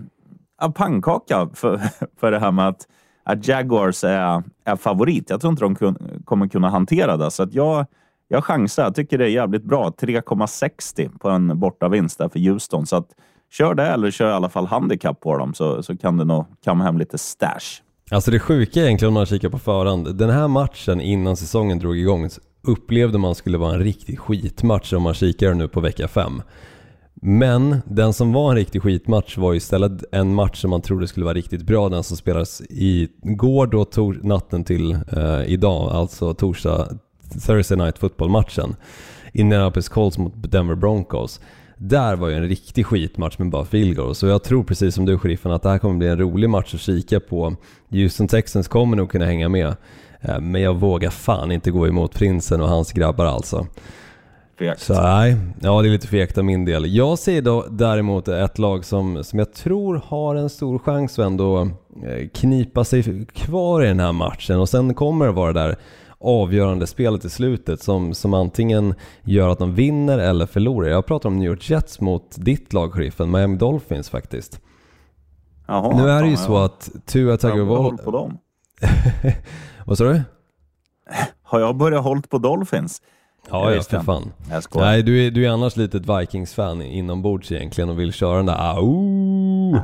ja, 0.61 0.71
pannkaka 0.71 1.49
för, 1.53 1.81
för 2.19 2.31
det 2.31 2.39
här 2.39 2.51
med 2.51 2.67
att, 2.67 2.87
att 3.29 3.47
Jaguars 3.47 4.03
är, 4.03 4.43
är 4.65 4.75
favorit. 4.75 5.29
Jag 5.29 5.41
tror 5.41 5.51
inte 5.51 5.63
de 5.63 5.75
kun, 5.75 6.21
kommer 6.25 6.47
kunna 6.47 6.69
hantera 6.69 7.17
det, 7.17 7.31
så 7.31 7.43
att 7.43 7.53
jag, 7.53 7.85
jag 8.27 8.43
chansar. 8.43 8.83
Jag 8.83 8.95
tycker 8.95 9.17
det 9.17 9.25
är 9.25 9.29
jävligt 9.29 9.63
bra. 9.63 9.89
3,60 9.89 11.19
på 11.19 11.29
en 11.29 11.59
bortavinst 11.59 12.17
där 12.17 12.29
för 12.29 12.39
Houston. 12.39 12.85
Så 12.85 12.95
att 12.95 13.07
kör 13.51 13.73
det 13.73 13.85
eller 13.85 14.11
kör 14.11 14.29
i 14.29 14.33
alla 14.33 14.49
fall 14.49 14.67
handikapp 14.67 15.19
på 15.19 15.37
dem 15.37 15.53
så, 15.53 15.83
så 15.83 15.97
kan 15.97 16.17
du 16.17 16.25
nog 16.25 16.45
kamma 16.63 16.83
hem 16.83 16.97
lite 16.97 17.17
stash. 17.17 17.81
Alltså 18.11 18.31
det 18.31 18.39
sjuka 18.39 18.79
egentligen 18.79 19.07
om 19.07 19.13
man 19.13 19.25
kikar 19.25 19.49
på 19.49 19.59
förhand, 19.59 20.15
den 20.15 20.29
här 20.29 20.47
matchen 20.47 21.01
innan 21.01 21.37
säsongen 21.37 21.79
drog 21.79 21.97
igång 21.97 22.29
upplevde 22.67 23.17
man 23.17 23.35
skulle 23.35 23.57
vara 23.57 23.73
en 23.73 23.79
riktig 23.79 24.19
skitmatch 24.19 24.93
om 24.93 25.03
man 25.03 25.13
kikar 25.13 25.53
nu 25.53 25.67
på 25.67 25.79
vecka 25.79 26.07
5. 26.07 26.41
Men 27.29 27.75
den 27.85 28.13
som 28.13 28.33
var 28.33 28.49
en 28.49 28.55
riktig 28.55 28.81
skitmatch 28.81 29.37
var 29.37 29.53
istället 29.53 30.03
en 30.11 30.35
match 30.35 30.61
som 30.61 30.69
man 30.69 30.81
trodde 30.81 31.07
skulle 31.07 31.23
vara 31.23 31.33
riktigt 31.33 31.61
bra, 31.61 31.89
den 31.89 32.03
som 32.03 32.17
spelades 32.17 32.61
igår 32.69 33.67
då, 33.67 34.13
natten 34.21 34.63
till 34.63 34.91
eh, 34.91 35.43
idag, 35.45 35.91
alltså 35.91 36.33
torsdag, 36.33 36.87
Thursday 37.45 37.77
Night 37.77 37.97
Football-matchen. 37.97 38.75
Indianapolis 39.33 39.89
Colts 39.89 40.17
mot 40.17 40.33
Denver 40.51 40.75
Broncos. 40.75 41.41
Där 41.77 42.15
var 42.15 42.27
ju 42.27 42.35
en 42.35 42.47
riktig 42.49 42.85
skitmatch 42.85 43.37
med 43.37 43.49
bara 43.49 43.65
field 43.65 43.95
goals. 43.95 44.17
Så 44.17 44.27
jag 44.27 44.43
tror 44.43 44.63
precis 44.63 44.95
som 44.95 45.05
du 45.05 45.17
sheriffen 45.17 45.51
att 45.51 45.63
det 45.63 45.69
här 45.69 45.77
kommer 45.77 45.97
bli 45.97 46.07
en 46.07 46.19
rolig 46.19 46.49
match 46.49 46.73
att 46.73 46.81
kika 46.81 47.19
på. 47.19 47.55
Houston 47.89 48.27
Texans 48.27 48.67
kommer 48.67 48.97
nog 48.97 49.11
kunna 49.11 49.25
hänga 49.25 49.49
med. 49.49 49.75
Eh, 50.21 50.39
men 50.39 50.61
jag 50.61 50.73
vågar 50.73 51.09
fan 51.09 51.51
inte 51.51 51.71
gå 51.71 51.87
emot 51.87 52.13
prinsen 52.13 52.61
och 52.61 52.69
hans 52.69 52.91
grabbar 52.91 53.25
alltså. 53.25 53.67
Fegt. 54.57 54.81
Så 54.81 55.01
nej, 55.01 55.37
ja 55.61 55.81
det 55.81 55.87
är 55.87 55.91
lite 55.91 56.07
fegt 56.07 56.37
av 56.37 56.45
min 56.45 56.65
del. 56.65 56.95
Jag 56.95 57.19
ser 57.19 57.41
då 57.41 57.65
däremot 57.69 58.27
ett 58.27 58.57
lag 58.57 58.85
som, 58.85 59.23
som 59.23 59.39
jag 59.39 59.53
tror 59.53 60.01
har 60.05 60.35
en 60.35 60.49
stor 60.49 60.79
chans 60.79 61.19
att 61.19 61.25
ändå 61.25 61.61
eh, 62.05 62.27
knipa 62.33 62.83
sig 62.83 63.25
kvar 63.25 63.83
i 63.83 63.87
den 63.87 63.99
här 63.99 64.11
matchen 64.11 64.59
och 64.59 64.69
sen 64.69 64.93
kommer 64.93 65.25
det 65.25 65.31
vara 65.31 65.53
där 65.53 65.75
avgörande 66.19 66.87
spelet 66.87 67.25
i 67.25 67.29
slutet 67.29 67.83
som, 67.83 68.13
som 68.13 68.33
antingen 68.33 68.95
gör 69.23 69.49
att 69.49 69.59
de 69.59 69.75
vinner 69.75 70.19
eller 70.19 70.45
förlorar. 70.45 70.89
Jag 70.89 71.05
pratar 71.05 71.29
om 71.29 71.37
New 71.39 71.49
York 71.49 71.69
Jets 71.69 72.01
mot 72.01 72.35
ditt 72.37 72.73
lag, 72.73 72.93
sheriffen, 72.93 73.31
Miami 73.31 73.57
Dolphins 73.57 74.09
faktiskt. 74.09 74.61
Jaha, 75.67 75.97
nu 75.97 76.09
är 76.09 76.23
det 76.23 76.29
ju 76.29 76.37
så 76.37 76.57
att 76.57 76.89
Tua 77.05 77.37
Tagovailoa... 77.37 77.97
på 77.97 78.11
dem? 78.11 78.37
Vad 79.85 79.97
sa 79.97 80.03
du? 80.03 80.21
Har 81.43 81.59
jag 81.59 81.77
börjat 81.77 82.03
hållt 82.03 82.29
på 82.29 82.37
Dolphins? 82.37 83.01
Ja, 83.49 83.65
för 83.65 83.75
inte. 83.75 83.99
fan. 83.99 84.31
Jag 84.49 84.63
skojar. 84.63 84.85
Nej, 84.87 85.03
du 85.03 85.27
är, 85.27 85.31
du 85.31 85.45
är 85.45 85.49
annars 85.49 85.75
lite 85.75 85.97
ett 85.97 86.09
Vikings-fan 86.09 86.81
inombords 86.81 87.51
egentligen 87.51 87.89
och 87.89 87.99
vill 87.99 88.13
köra 88.13 88.37
den 88.37 88.45
där 88.45 88.77
au. 88.77 89.77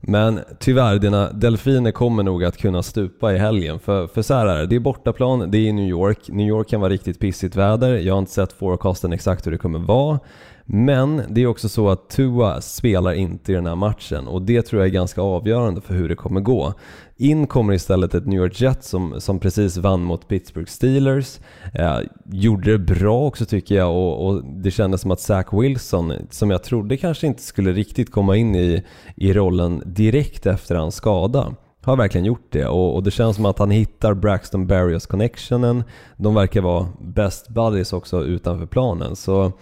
Men 0.00 0.40
tyvärr, 0.58 0.98
dina 0.98 1.32
delfiner 1.32 1.90
kommer 1.90 2.22
nog 2.22 2.44
att 2.44 2.56
kunna 2.56 2.82
stupa 2.82 3.32
i 3.32 3.38
helgen. 3.38 3.78
För, 3.78 4.06
för 4.06 4.22
så 4.22 4.34
här 4.34 4.46
är 4.46 4.58
det, 4.58 4.66
det 4.66 4.76
är 4.76 4.80
bortaplan, 4.80 5.50
det 5.50 5.58
är 5.58 5.62
i 5.68 5.72
New 5.72 5.88
York. 5.88 6.18
New 6.28 6.48
York 6.48 6.68
kan 6.68 6.80
vara 6.80 6.92
riktigt 6.92 7.20
pissigt 7.20 7.56
väder. 7.56 7.96
Jag 7.96 8.14
har 8.14 8.18
inte 8.18 8.32
sett 8.32 8.52
forecasten 8.52 9.12
exakt 9.12 9.46
hur 9.46 9.52
det 9.52 9.58
kommer 9.58 9.78
vara. 9.78 10.20
Men 10.68 11.22
det 11.28 11.42
är 11.42 11.46
också 11.46 11.68
så 11.68 11.88
att 11.88 12.08
Tua 12.08 12.60
spelar 12.60 13.12
inte 13.12 13.52
i 13.52 13.54
den 13.54 13.66
här 13.66 13.74
matchen 13.74 14.28
och 14.28 14.42
det 14.42 14.62
tror 14.62 14.82
jag 14.82 14.88
är 14.88 14.92
ganska 14.92 15.20
avgörande 15.20 15.80
för 15.80 15.94
hur 15.94 16.08
det 16.08 16.14
kommer 16.14 16.40
gå. 16.40 16.74
In 17.16 17.46
kommer 17.46 17.72
istället 17.72 18.14
ett 18.14 18.26
New 18.26 18.40
York 18.40 18.60
Jets 18.60 18.88
som, 18.88 19.20
som 19.20 19.38
precis 19.38 19.76
vann 19.76 20.02
mot 20.02 20.28
Pittsburgh 20.28 20.70
Steelers. 20.70 21.38
Eh, 21.74 21.98
gjorde 22.24 22.72
det 22.72 22.78
bra 22.78 23.26
också 23.26 23.44
tycker 23.44 23.74
jag 23.74 23.90
och, 23.90 24.26
och 24.26 24.44
det 24.44 24.70
kändes 24.70 25.00
som 25.00 25.10
att 25.10 25.20
Zach 25.20 25.46
Wilson, 25.52 26.12
som 26.30 26.50
jag 26.50 26.62
trodde 26.62 26.96
kanske 26.96 27.26
inte 27.26 27.42
skulle 27.42 27.72
riktigt 27.72 28.10
komma 28.10 28.36
in 28.36 28.56
i, 28.56 28.84
i 29.16 29.32
rollen 29.32 29.82
direkt 29.86 30.46
efter 30.46 30.74
hans 30.74 30.94
skada, 30.94 31.54
har 31.82 31.96
verkligen 31.96 32.24
gjort 32.24 32.46
det 32.50 32.66
och, 32.66 32.94
och 32.94 33.02
det 33.02 33.10
känns 33.10 33.36
som 33.36 33.46
att 33.46 33.58
han 33.58 33.70
hittar 33.70 34.14
Braxton 34.14 34.66
Berrios 34.66 35.06
connectionen. 35.06 35.84
De 36.16 36.34
verkar 36.34 36.60
vara 36.60 36.88
best 37.00 37.48
buddies 37.48 37.92
också 37.92 38.24
utanför 38.24 38.66
planen. 38.66 39.16
Så 39.16 39.52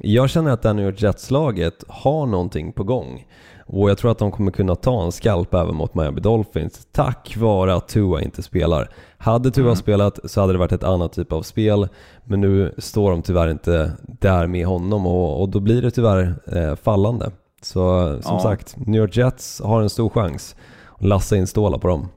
jag 0.00 0.30
känner 0.30 0.50
att 0.50 0.64
York 0.64 1.02
Jets-laget 1.02 1.84
har 1.88 2.26
någonting 2.26 2.72
på 2.72 2.84
gång. 2.84 3.26
Och 3.66 3.90
jag 3.90 3.98
tror 3.98 4.10
att 4.10 4.18
de 4.18 4.30
kommer 4.32 4.50
kunna 4.50 4.74
ta 4.74 5.04
en 5.04 5.12
skalp 5.12 5.54
även 5.54 5.74
mot 5.74 5.94
Miami 5.94 6.20
Dolphins 6.20 6.86
tack 6.92 7.36
vare 7.36 7.74
att 7.74 7.88
Tua 7.88 8.22
inte 8.22 8.42
spelar. 8.42 8.90
Hade 9.18 9.50
Tua 9.50 9.76
spelat 9.76 10.18
så 10.24 10.40
hade 10.40 10.52
det 10.52 10.58
varit 10.58 10.72
ett 10.72 10.84
annat 10.84 11.12
typ 11.12 11.32
av 11.32 11.42
spel 11.42 11.88
men 12.24 12.40
nu 12.40 12.74
står 12.78 13.10
de 13.10 13.22
tyvärr 13.22 13.48
inte 13.50 13.92
där 14.20 14.46
med 14.46 14.66
honom 14.66 15.06
och, 15.06 15.40
och 15.40 15.48
då 15.48 15.60
blir 15.60 15.82
det 15.82 15.90
tyvärr 15.90 16.34
eh, 16.56 16.74
fallande. 16.74 17.30
Så 17.62 18.08
som 18.22 18.34
Ja. 18.36 18.40
sagt, 18.42 18.76
New 18.76 19.00
York 19.00 19.16
Jets 19.16 19.60
har 19.64 19.82
en 19.82 19.90
stor 19.90 20.08
chans 20.08 20.56
lassa 20.98 21.36
in 21.36 21.46
stålar 21.46 21.78
på 21.78 21.88
dem. 21.88 22.08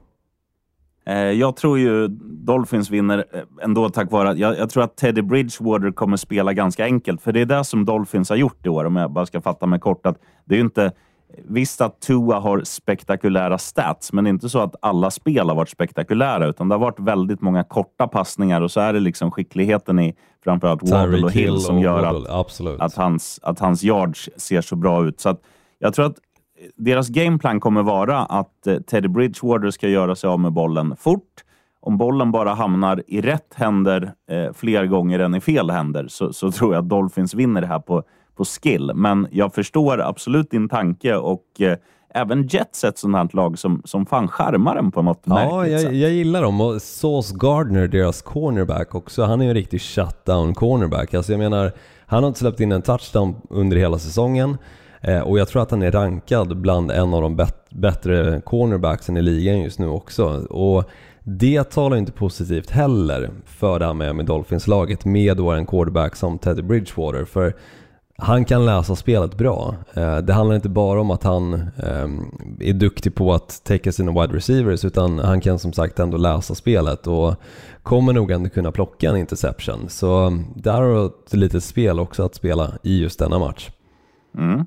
Eh, 1.06 1.14
Jag 1.16 1.56
tror 1.56 1.78
ju 1.78 2.08
Dolphins 2.44 2.90
vinner 2.90 3.24
eh, 3.32 3.40
ändå 3.62 3.88
tack 3.88 4.10
vare 4.10 4.30
att 4.30 4.38
jag, 4.38 4.58
jag 4.58 4.70
tror 4.70 4.82
att 4.82 4.96
Teddy 4.96 5.22
Bridgewater 5.22 5.90
kommer 5.92 6.16
spela 6.16 6.52
ganska 6.52 6.84
enkelt. 6.84 7.22
För 7.22 7.32
det 7.32 7.40
är 7.40 7.46
det 7.46 7.64
som 7.64 7.84
Dolphins 7.84 8.28
har 8.28 8.36
gjort 8.36 8.66
i 8.66 8.68
år, 8.68 8.84
om 8.84 8.96
jag 8.96 9.10
bara 9.10 9.26
ska 9.26 9.40
fatta 9.40 9.66
mig 9.66 9.80
kort. 9.80 10.06
Att 10.06 10.16
det 10.44 10.56
är 10.56 10.60
inte, 10.60 10.92
visst 11.48 11.80
att 11.80 12.00
Tua 12.00 12.38
har 12.40 12.60
spektakulära 12.64 13.58
stats, 13.58 14.12
men 14.12 14.24
det 14.24 14.28
är 14.28 14.32
inte 14.32 14.48
så 14.48 14.58
att 14.58 14.74
alla 14.82 15.10
spel 15.10 15.48
har 15.48 15.56
varit 15.56 15.68
spektakulära, 15.68 16.46
utan 16.46 16.68
det 16.68 16.74
har 16.74 16.80
varit 16.80 17.00
väldigt 17.00 17.40
många 17.40 17.64
korta 17.64 18.06
passningar 18.06 18.60
och 18.60 18.70
så 18.70 18.80
är 18.80 18.92
det 18.92 19.00
liksom 19.00 19.30
skickligheten 19.30 19.98
i 19.98 20.14
framförallt 20.44 20.90
Waddle 20.90 21.24
och 21.24 21.32
Hill 21.32 21.58
som 21.60 21.78
gör 21.78 22.02
att, 22.02 22.28
att, 22.80 22.94
hans, 22.94 23.40
att 23.42 23.58
hans 23.58 23.84
yards 23.84 24.30
ser 24.36 24.60
så 24.60 24.76
bra 24.76 25.06
ut. 25.06 25.20
Så 25.20 25.28
att 25.28 25.40
jag 25.78 25.94
tror 25.94 26.06
att 26.06 26.16
deras 26.76 27.08
gameplan 27.08 27.60
kommer 27.60 27.82
vara 27.82 28.18
att 28.18 28.66
eh, 28.66 28.76
Teddy 28.76 29.08
Bridgewater 29.08 29.70
ska 29.70 29.88
göra 29.88 30.14
sig 30.16 30.28
av 30.28 30.40
med 30.40 30.52
bollen 30.52 30.96
fort. 30.96 31.44
Om 31.80 31.98
bollen 31.98 32.32
bara 32.32 32.54
hamnar 32.54 33.02
i 33.06 33.20
rätt 33.20 33.54
händer 33.54 34.12
eh, 34.30 34.52
fler 34.54 34.86
gånger 34.86 35.18
än 35.18 35.34
i 35.34 35.40
fel 35.40 35.70
händer 35.70 36.06
så, 36.08 36.32
så 36.32 36.50
tror 36.52 36.74
jag 36.74 36.82
att 36.82 36.88
Dolphins 36.88 37.34
vinner 37.34 37.60
det 37.60 37.66
här 37.66 37.78
på, 37.78 38.02
på 38.36 38.44
skill. 38.44 38.92
Men 38.94 39.26
jag 39.30 39.54
förstår 39.54 40.00
absolut 40.00 40.50
din 40.50 40.68
tanke 40.68 41.14
och 41.16 41.44
eh, 41.60 41.76
även 42.14 42.46
Jets 42.46 42.84
är 42.84 42.88
ett 42.88 42.98
sånt 42.98 43.16
här 43.16 43.28
lag 43.32 43.58
som, 43.58 43.82
som 43.84 44.06
fan 44.06 44.28
charmar 44.28 44.76
en 44.76 44.90
på 44.90 45.02
något 45.02 45.22
Ja, 45.24 45.34
märkligt 45.34 45.72
jag, 45.72 45.80
sätt. 45.80 45.94
jag 45.94 46.10
gillar 46.10 46.42
dem 46.42 46.60
och 46.60 46.82
Sauce 46.82 47.34
Gardner, 47.36 47.88
deras 47.88 48.22
cornerback 48.22 48.94
också, 48.94 49.24
han 49.24 49.40
är 49.40 49.44
ju 49.44 49.50
en 49.50 49.54
riktig 49.54 49.80
shutdown 49.80 50.54
cornerback. 50.54 51.14
Alltså 51.14 51.32
jag 51.32 51.38
menar, 51.38 51.72
han 52.06 52.22
har 52.22 52.28
inte 52.28 52.40
släppt 52.40 52.60
in 52.60 52.72
en 52.72 52.82
touchdown 52.82 53.34
under 53.50 53.76
hela 53.76 53.98
säsongen 53.98 54.58
Eh, 55.02 55.20
och 55.20 55.38
jag 55.38 55.48
tror 55.48 55.62
att 55.62 55.70
han 55.70 55.82
är 55.82 55.90
rankad 55.90 56.56
bland 56.56 56.90
en 56.90 57.14
av 57.14 57.22
de 57.22 57.36
bet- 57.36 57.70
bättre 57.70 58.40
cornerbacksen 58.44 59.16
i 59.16 59.22
ligan 59.22 59.60
just 59.60 59.78
nu 59.78 59.86
också. 59.88 60.24
Och 60.50 60.84
det 61.24 61.70
talar 61.70 61.96
inte 61.96 62.12
positivt 62.12 62.70
heller 62.70 63.30
för 63.46 63.78
det 63.78 63.86
här 63.86 63.94
med 64.12 64.26
Dolphins-laget 64.26 65.04
med 65.04 65.36
då 65.36 65.50
en 65.50 65.66
quarterback 65.66 66.16
som 66.16 66.38
Teddy 66.38 66.62
Bridgewater. 66.62 67.24
För 67.24 67.54
han 68.16 68.44
kan 68.44 68.66
läsa 68.66 68.96
spelet 68.96 69.34
bra. 69.38 69.74
Eh, 69.94 70.16
Det 70.18 70.32
handlar 70.32 70.56
inte 70.56 70.68
bara 70.68 71.00
om 71.00 71.10
att 71.10 71.22
han 71.24 71.52
ehm, 71.54 72.24
är 72.60 72.72
duktig 72.72 73.14
på 73.14 73.32
att 73.34 73.64
täcka 73.64 73.92
sina 73.92 74.12
wide 74.20 74.36
receivers 74.36 74.84
utan 74.84 75.18
han 75.18 75.40
kan 75.40 75.58
som 75.58 75.72
sagt 75.72 75.98
ändå 75.98 76.16
läsa 76.16 76.54
spelet 76.54 77.06
och 77.06 77.34
kommer 77.82 78.12
nog 78.12 78.30
ändå 78.30 78.48
kunna 78.50 78.72
plocka 78.72 79.10
en 79.10 79.16
interception. 79.16 79.88
Så 79.88 80.38
där 80.56 80.72
har 80.72 80.94
du 80.94 81.06
ett 81.06 81.32
litet 81.34 81.64
spel 81.64 82.00
också 82.00 82.22
att 82.24 82.34
spela 82.34 82.72
i 82.82 83.00
just 83.00 83.18
denna 83.18 83.38
match. 83.38 83.70
Mm. 84.38 84.64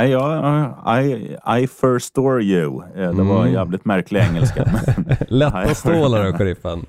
I, 0.00 0.12
I, 1.02 1.36
I 1.62 1.66
first 1.66 2.14
door 2.14 2.42
you. 2.42 2.82
Eh, 2.96 3.10
Det 3.12 3.22
var 3.22 3.40
Mm. 3.40 3.52
jävligt 3.52 3.84
märklig 3.84 4.20
engelska. 4.20 4.64
Lätta 5.28 5.74
stålar 5.74 6.24
då, 6.24 6.32
sheriffen. 6.38 6.86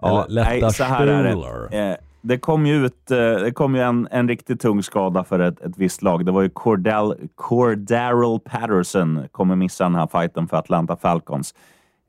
Ja, 0.00 0.26
lätta 0.28 0.48
nej, 0.50 0.72
så 0.72 0.84
här 0.84 1.06
är 1.06 1.30
stolar. 1.32 1.68
det. 1.70 1.78
Eh, 1.90 1.96
det 2.22 2.38
kom 2.38 2.66
ju 2.66 2.86
ut 2.86 3.10
eh, 3.10 3.16
det 3.16 3.52
kom 3.54 3.74
ju 3.74 3.80
en, 3.82 4.08
en 4.10 4.28
riktigt 4.28 4.60
tung 4.60 4.82
skada 4.82 5.24
för 5.24 5.38
ett, 5.40 5.60
ett 5.60 5.72
visst 5.78 6.02
lag. 6.02 6.26
Det 6.26 6.32
var 6.32 6.42
ju 6.42 6.48
Cordell, 6.50 7.14
Cordarrell 7.34 8.40
Patterson 8.40 9.24
kommer 9.32 9.56
missa 9.56 9.84
den 9.84 9.94
här 9.94 10.06
fighten 10.06 10.48
för 10.48 10.56
Atlanta 10.56 10.96
Falcons. 10.96 11.54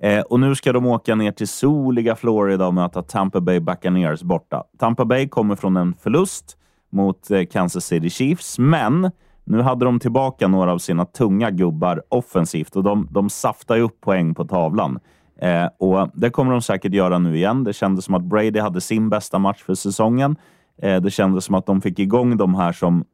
Eh, 0.01 0.19
och 0.21 0.39
nu 0.39 0.55
ska 0.55 0.73
de 0.73 0.85
åka 0.85 1.15
ner 1.15 1.31
till 1.31 1.47
soliga 1.47 2.15
Florida 2.15 2.67
och 2.67 2.73
möta 2.73 3.01
Tampa 3.01 3.41
Bay 3.41 3.59
Buccaneers 3.59 4.21
borta. 4.23 4.63
Tampa 4.79 5.05
Bay 5.05 5.27
kommer 5.27 5.55
från 5.55 5.77
en 5.77 5.93
förlust 5.93 6.57
mot 6.91 7.31
eh, 7.31 7.43
Kansas 7.51 7.85
City 7.85 8.09
Chiefs, 8.09 8.59
men 8.59 9.11
nu 9.43 9.61
hade 9.61 9.85
de 9.85 9.99
tillbaka 9.99 10.47
några 10.47 10.71
av 10.71 10.77
sina 10.77 11.05
tunga 11.05 11.51
gubbar 11.51 12.03
offensivt 12.09 12.75
och 12.75 12.83
de, 12.83 13.07
de 13.11 13.29
saftar 13.29 13.75
ju 13.75 13.81
upp 13.81 14.01
poäng 14.01 14.35
på 14.35 14.45
tavlan. 14.45 14.99
Eh, 15.41 15.67
och 15.79 16.09
Det 16.13 16.29
kommer 16.29 16.51
de 16.51 16.61
säkert 16.61 16.93
göra 16.93 17.19
nu 17.19 17.35
igen. 17.35 17.63
Det 17.63 17.73
kändes 17.73 18.05
som 18.05 18.15
att 18.15 18.23
Brady 18.23 18.59
hade 18.59 18.81
sin 18.81 19.09
bästa 19.09 19.39
match 19.39 19.63
för 19.63 19.75
säsongen. 19.75 20.35
Eh, 20.81 21.01
det 21.01 21.11
kändes 21.11 21.45
som 21.45 21.55
att 21.55 21.65
de 21.65 21.81
fick 21.81 21.99
igång 21.99 22.37
de 22.37 22.55
här 22.55 22.71
som, 22.71 23.05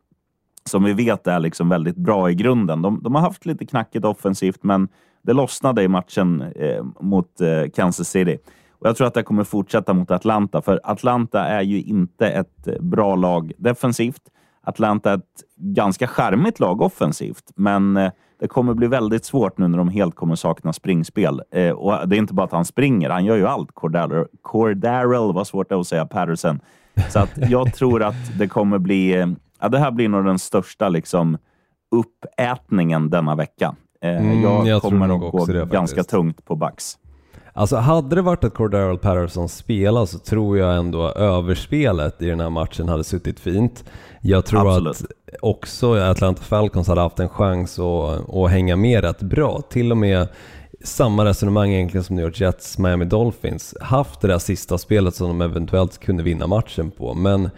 som 0.65 0.83
vi 0.83 0.93
vet 0.93 1.27
är 1.27 1.39
liksom 1.39 1.69
väldigt 1.69 1.97
bra 1.97 2.31
i 2.31 2.35
grunden. 2.35 2.81
De, 2.81 3.03
de 3.03 3.15
har 3.15 3.21
haft 3.21 3.45
lite 3.45 3.65
knackigt 3.65 4.05
offensivt, 4.05 4.63
men 4.63 4.87
det 5.21 5.33
lossnade 5.33 5.83
i 5.83 5.87
matchen 5.87 6.41
eh, 6.55 6.83
mot 7.01 7.41
eh, 7.41 7.69
Kansas 7.75 8.09
City. 8.09 8.37
Och 8.71 8.87
Jag 8.87 8.95
tror 8.95 9.07
att 9.07 9.13
det 9.13 9.23
kommer 9.23 9.43
fortsätta 9.43 9.93
mot 9.93 10.11
Atlanta, 10.11 10.61
för 10.61 10.79
Atlanta 10.83 11.45
är 11.45 11.61
ju 11.61 11.81
inte 11.81 12.29
ett 12.29 12.67
eh, 12.67 12.73
bra 12.79 13.15
lag 13.15 13.51
defensivt. 13.57 14.21
Atlanta 14.61 15.11
är 15.11 15.15
ett 15.17 15.23
ganska 15.57 16.07
charmigt 16.07 16.59
lag 16.59 16.81
offensivt, 16.81 17.43
men 17.55 17.97
eh, 17.97 18.11
det 18.39 18.47
kommer 18.47 18.73
bli 18.73 18.87
väldigt 18.87 19.25
svårt 19.25 19.57
nu 19.57 19.67
när 19.67 19.77
de 19.77 19.89
helt 19.89 20.15
kommer 20.15 20.35
sakna 20.35 20.73
springspel. 20.73 21.41
Eh, 21.51 21.71
och 21.71 22.07
Det 22.07 22.15
är 22.15 22.17
inte 22.17 22.33
bara 22.33 22.45
att 22.45 22.51
han 22.51 22.65
springer, 22.65 23.09
han 23.09 23.25
gör 23.25 23.35
ju 23.35 23.47
allt. 23.47 23.69
Cordarrell, 23.73 24.25
Cordarrell 24.41 25.33
vad 25.33 25.47
svårt 25.47 25.69
det 25.69 25.75
är 25.75 25.79
att 25.79 25.87
säga, 25.87 26.05
Patterson. 26.05 26.59
Så 27.09 27.19
att 27.19 27.29
jag 27.49 27.73
tror 27.75 28.03
att 28.03 28.37
det 28.37 28.47
kommer 28.47 28.77
bli... 28.77 29.15
eh, 29.19 29.27
Ja, 29.61 29.69
det 29.69 29.79
här 29.79 29.91
blir 29.91 30.09
nog 30.09 30.25
den 30.25 30.39
största 30.39 30.89
liksom, 30.89 31.37
uppätningen 31.95 33.09
denna 33.09 33.35
vecka. 33.35 33.75
Mm, 34.01 34.41
jag, 34.41 34.67
jag 34.67 34.81
kommer 34.81 35.07
nog 35.07 35.21
gå 35.31 35.45
det 35.45 35.65
ganska 35.65 36.03
tungt 36.03 36.45
på 36.45 36.55
Bucks. 36.55 36.97
Alltså 37.53 37.75
hade 37.75 38.15
det 38.15 38.21
varit 38.21 38.43
att 38.43 38.53
Cordarrelle 38.53 38.97
Patterson 38.97 39.49
spelar 39.49 40.05
så 40.05 40.19
tror 40.19 40.57
jag 40.57 40.77
ändå 40.77 41.11
överspelet 41.11 42.21
i 42.21 42.25
den 42.25 42.39
här 42.39 42.49
matchen 42.49 42.89
hade 42.89 43.03
suttit 43.03 43.39
fint. 43.39 43.83
Jag 44.21 44.45
tror 44.45 44.69
Absolut. 44.69 44.95
att 44.95 45.05
också 45.41 45.95
Atlanta 45.95 46.41
Falcons 46.43 46.87
hade 46.87 47.01
haft 47.01 47.19
en 47.19 47.29
chans 47.29 47.79
att, 47.79 48.35
att 48.35 48.51
hänga 48.51 48.75
med 48.75 49.03
rätt 49.03 49.21
bra. 49.21 49.61
Till 49.69 49.91
och 49.91 49.97
med 49.97 50.27
samma 50.83 51.25
resonemang 51.25 51.71
egentligen 51.71 52.03
som 52.03 52.15
New 52.15 52.25
York 52.25 52.41
Jets, 52.41 52.77
Miami 52.77 53.05
Dolphins. 53.05 53.75
Haft 53.81 54.21
det 54.21 54.27
där 54.27 54.39
sista 54.39 54.77
spelet 54.77 55.15
som 55.15 55.27
de 55.27 55.41
eventuellt 55.41 55.97
kunde 55.97 56.23
vinna 56.23 56.47
matchen 56.47 56.91
på. 56.91 57.13
Men, 57.13 57.49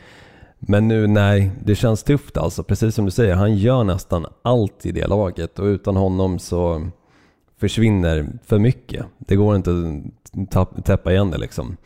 men 0.60 0.88
nu, 0.88 1.08
nej, 1.08 1.52
det 1.66 1.76
känns 1.76 2.04
tufft 2.04 2.38
alltså. 2.38 2.64
Precis 2.64 2.96
som 2.96 3.06
du 3.06 3.12
säger, 3.12 3.36
han 3.36 3.56
gör 3.56 3.84
nästan 3.84 4.26
allt 4.42 4.86
i 4.86 4.92
det 4.92 5.08
laget 5.08 5.60
och 5.60 5.66
utan 5.66 5.96
honom 5.96 6.40
så 6.40 6.88
försvinner 7.62 8.28
för 8.46 8.60
mycket. 8.60 9.06
Det 9.18 9.36
går 9.36 9.56
inte 9.56 9.72
att 10.54 10.86
täppa 10.86 11.12
igen 11.12 11.32
det 11.32 11.38
liksom. 11.38 11.78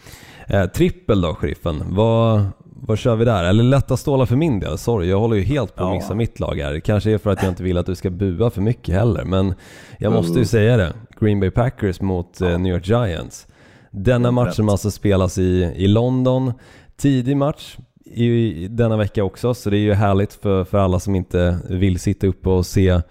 Eh, 0.48 0.66
trippel 0.66 1.22
då, 1.22 1.34
sheriffen. 1.36 1.84
Vad, 1.90 2.46
vad 2.64 2.98
kör 2.98 3.16
vi 3.16 3.26
där? 3.26 3.44
Eller 3.44 3.64
lätta 3.64 3.98
stålar 3.98 4.26
för 4.26 4.36
min 4.36 4.60
del. 4.60 4.78
Sorry, 4.78 5.10
jag 5.10 5.20
håller 5.20 5.36
ju 5.36 5.44
helt 5.44 5.76
på 5.76 5.84
att 5.84 5.90
Ja. 5.90 5.96
missa 5.96 6.16
mitt 6.16 6.40
lag 6.40 6.56
här. 6.60 6.80
Kanske 6.80 7.12
är 7.12 7.18
för 7.18 7.30
att 7.32 7.44
jag 7.44 7.52
inte 7.52 7.64
vill 7.64 7.78
att 7.78 7.86
du 7.86 7.96
ska 7.96 8.10
bua 8.10 8.50
för 8.50 8.62
mycket 8.62 8.96
heller. 8.96 9.24
Men 9.24 9.54
jag 10.00 10.14
måste 10.14 10.32
ju 10.32 10.36
Mm. 10.38 10.46
säga 10.46 10.78
det. 10.78 10.94
Green 11.20 11.40
Bay 11.40 11.52
Packers 11.52 12.02
mot 12.02 12.42
eh, 12.42 12.58
New 12.60 12.74
York 12.74 12.88
Giants. 12.88 13.48
Denna 13.92 14.32
matchen 14.32 14.66
rätt. 14.66 14.72
alltså 14.72 14.92
spelas 14.92 15.38
i, 15.38 15.74
i 15.76 15.88
London. 15.88 16.54
Tidig 16.98 17.38
match 17.38 17.78
i, 18.06 18.26
i 18.64 18.68
denna 18.68 18.98
vecka 18.98 19.24
också, 19.24 19.54
så 19.54 19.70
det 19.70 19.78
är 19.78 19.80
ju 19.80 19.94
härligt 19.94 20.34
för, 20.34 20.64
för 20.64 20.78
alla 20.78 21.00
som 21.00 21.16
inte 21.16 21.60
vill 21.70 22.00
sitta 22.00 22.28
uppe 22.28 22.50
och 22.50 22.66
se 22.66 23.02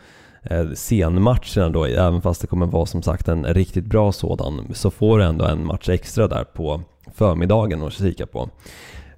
senmatcherna 0.48 0.74
scenmatcherna 0.74 1.68
då, 1.68 1.84
även 1.84 2.22
fast 2.22 2.40
det 2.40 2.46
kommer 2.46 2.66
vara 2.66 2.86
som 2.86 3.02
sagt 3.02 3.28
en 3.28 3.44
riktigt 3.44 3.84
bra 3.86 4.12
sådan, 4.12 4.66
så 4.74 4.90
får 4.90 5.18
du 5.18 5.24
ändå 5.24 5.44
en 5.44 5.66
match 5.66 5.88
extra 5.88 6.28
där 6.28 6.44
på 6.44 6.80
förmiddagen 7.14 7.82
att 7.82 7.92
kika 7.92 8.26
på. 8.26 8.48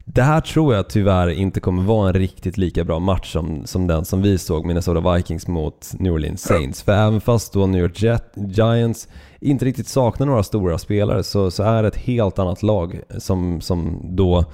Det 0.09 0.23
här 0.23 0.41
tror 0.41 0.75
jag 0.75 0.89
tyvärr 0.89 1.29
inte 1.29 1.61
kommer 1.61 1.83
vara 1.83 2.09
en 2.09 2.15
riktigt 2.15 2.57
lika 2.57 2.85
bra 2.85 2.99
match 2.99 3.33
som, 3.33 3.67
som 3.67 3.87
den 3.87 4.05
som 4.05 4.23
vi 4.23 4.39
såg 4.39 4.67
Minnesota 4.67 5.15
Vikings 5.15 5.49
mot 5.49 5.93
New 5.99 6.13
Orleans 6.13 6.43
Saints. 6.43 6.83
För 6.83 6.93
även 6.93 7.21
fast 7.21 7.53
då 7.53 7.67
New 7.67 7.83
York 7.83 8.03
Jet, 8.03 8.33
Giants 8.35 9.09
inte 9.41 9.65
riktigt 9.65 9.89
saknar 9.89 10.27
några 10.27 10.43
stora 10.43 10.79
spelare 10.79 11.23
så, 11.23 11.51
så 11.51 11.63
är 11.63 11.83
det 11.83 11.89
ett 11.89 11.97
helt 11.97 12.39
annat 12.39 12.63
lag 12.63 13.01
som, 13.19 13.61
som 13.61 14.01
då 14.03 14.45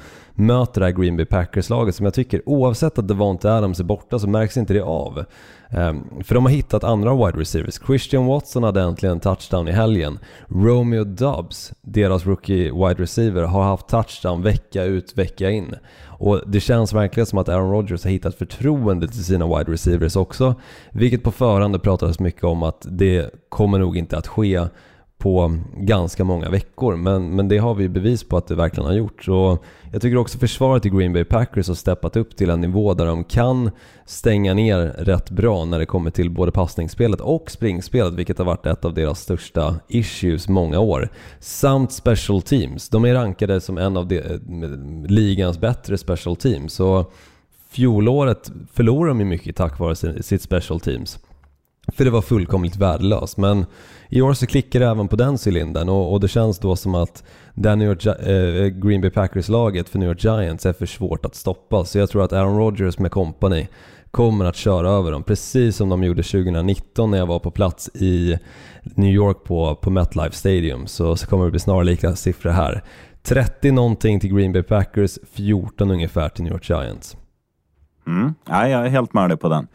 möter 0.46 0.80
det 0.80 0.86
här 0.86 0.92
Green 0.92 1.16
Bay 1.16 1.26
Packers-laget 1.26 1.94
som 1.94 2.04
jag 2.04 2.14
tycker, 2.14 2.48
oavsett 2.48 2.98
att 2.98 3.08
Devonte 3.08 3.52
Adams 3.52 3.80
är 3.80 3.84
borta 3.84 4.18
så 4.18 4.28
märks 4.28 4.56
inte 4.56 4.74
det 4.74 4.82
av. 4.82 5.24
Um, 5.70 6.22
för 6.24 6.34
de 6.34 6.44
har 6.44 6.52
hittat 6.52 6.84
andra 6.84 7.14
wide 7.14 7.40
receivers. 7.40 7.80
Christian 7.86 8.26
Watson 8.26 8.62
hade 8.62 8.80
äntligen 8.80 9.12
en 9.12 9.20
touchdown 9.20 9.68
i 9.68 9.72
helgen. 9.72 10.18
Romeo 10.48 11.04
Dubs, 11.04 11.72
deras 11.80 12.26
rookie 12.26 12.72
wide 12.72 13.02
receiver, 13.02 13.42
har 13.42 13.62
haft 13.62 13.88
touchdown 13.88 14.42
vecka 14.42 14.84
ut, 14.84 15.18
vecka 15.18 15.50
in. 15.50 15.74
Och 16.04 16.40
det 16.46 16.60
känns 16.60 16.92
verkligen 16.92 17.26
som 17.26 17.38
att 17.38 17.48
Aaron 17.48 17.70
Rodgers 17.70 18.04
har 18.04 18.10
hittat 18.10 18.34
förtroende 18.34 19.08
till 19.08 19.24
sina 19.24 19.58
wide 19.58 19.72
receivers 19.72 20.16
också. 20.16 20.54
Vilket 20.90 21.22
på 21.22 21.30
förhand 21.30 21.82
pratades 21.82 22.18
mycket 22.18 22.44
om 22.44 22.62
att 22.62 22.86
det 22.90 23.30
kommer 23.48 23.78
nog 23.78 23.96
inte 23.96 24.18
att 24.18 24.26
ske 24.26 24.66
på 25.22 25.58
ganska 25.76 26.24
många 26.24 26.50
veckor. 26.50 26.96
Men, 26.96 27.36
men 27.36 27.48
det 27.48 27.58
har 27.58 27.74
vi 27.74 27.88
bevis 27.88 28.24
på 28.24 28.36
att 28.36 28.46
det 28.46 28.54
verkligen 28.54 28.86
har 28.86 28.94
gjort. 28.94 29.24
Så 29.24 29.58
jag 29.92 30.02
tycker 30.02 30.16
också 30.16 30.38
försvaret 30.38 30.86
i 30.86 30.90
Green 30.90 31.12
Bay 31.12 31.24
Packers 31.24 31.68
har 31.68 31.74
steppat 31.74 32.16
upp 32.16 32.36
till 32.36 32.50
en 32.50 32.60
nivå 32.60 32.94
där 32.94 33.06
de 33.06 33.24
kan 33.24 33.70
stänga 34.06 34.54
ner 34.54 34.78
rätt 34.98 35.30
bra 35.30 35.64
när 35.64 35.78
det 35.78 35.86
kommer 35.86 36.10
till 36.10 36.30
både 36.30 36.52
passningsspelet 36.52 37.20
och 37.20 37.50
springspelet, 37.50 38.14
vilket 38.14 38.38
har 38.38 38.44
varit 38.44 38.66
ett 38.66 38.84
av 38.84 38.94
deras 38.94 39.20
största 39.20 39.76
issues 39.88 40.48
många 40.48 40.80
år. 40.80 41.08
Samt 41.40 41.92
special 41.92 42.42
teams. 42.42 42.88
De 42.88 43.04
är 43.04 43.14
rankade 43.14 43.60
som 43.60 43.78
en 43.78 43.96
av 43.96 44.08
de, 44.08 44.18
eh, 44.18 44.38
ligans 45.08 45.60
bättre 45.60 45.98
special 45.98 46.36
teams. 46.36 46.72
Så 46.72 47.06
fjolåret 47.70 48.52
förlorade 48.72 49.10
de 49.10 49.20
ju 49.20 49.26
mycket 49.26 49.56
tack 49.56 49.78
vare 49.78 50.22
sitt 50.22 50.42
special 50.42 50.80
teams. 50.80 51.18
För 51.88 52.04
det 52.04 52.10
var 52.10 52.22
fullkomligt 52.22 52.76
värdelöst. 52.76 53.36
Men 53.36 53.66
i 54.08 54.22
år 54.22 54.34
så 54.34 54.46
klickar 54.46 54.80
det 54.80 54.86
även 54.86 55.08
på 55.08 55.16
den 55.16 55.38
cylindern 55.46 55.88
och, 55.88 56.12
och 56.12 56.20
det 56.20 56.28
känns 56.28 56.58
då 56.58 56.76
som 56.76 56.94
att 56.94 57.24
det 57.54 57.76
New 57.76 57.88
York, 57.88 58.06
äh, 58.06 58.66
Green 58.66 59.00
Bay 59.00 59.10
Packers-laget 59.10 59.88
för 59.88 59.98
New 59.98 60.08
York 60.08 60.24
Giants 60.24 60.66
är 60.66 60.72
för 60.72 60.86
svårt 60.86 61.24
att 61.24 61.34
stoppa. 61.34 61.84
Så 61.84 61.98
jag 61.98 62.10
tror 62.10 62.24
att 62.24 62.32
Aaron 62.32 62.58
Rodgers 62.58 62.98
med 62.98 63.10
company 63.10 63.66
kommer 64.10 64.44
att 64.44 64.56
köra 64.56 64.90
över 64.90 65.12
dem, 65.12 65.22
precis 65.22 65.76
som 65.76 65.88
de 65.88 66.04
gjorde 66.04 66.22
2019 66.22 67.10
när 67.10 67.18
jag 67.18 67.26
var 67.26 67.38
på 67.38 67.50
plats 67.50 67.90
i 67.94 68.38
New 68.82 69.10
York 69.10 69.44
på, 69.44 69.74
på 69.74 69.90
MetLife 69.90 70.36
Stadium. 70.36 70.86
Så, 70.86 71.16
så 71.16 71.26
kommer 71.26 71.44
det 71.44 71.50
bli 71.50 71.60
snarlika 71.60 72.16
siffror 72.16 72.50
här. 72.50 72.82
30 73.22 73.70
någonting 73.70 74.20
till 74.20 74.34
Green 74.34 74.52
Bay 74.52 74.62
Packers, 74.62 75.18
14 75.32 75.90
ungefär 75.90 76.28
till 76.28 76.44
New 76.44 76.52
York 76.52 76.70
Giants. 76.70 77.16
Mm. 78.06 78.34
Ja, 78.48 78.68
jag 78.68 78.86
är 78.86 78.88
helt 78.88 79.14
med 79.14 79.30
dig 79.30 79.36
på 79.36 79.48
den. 79.48 79.66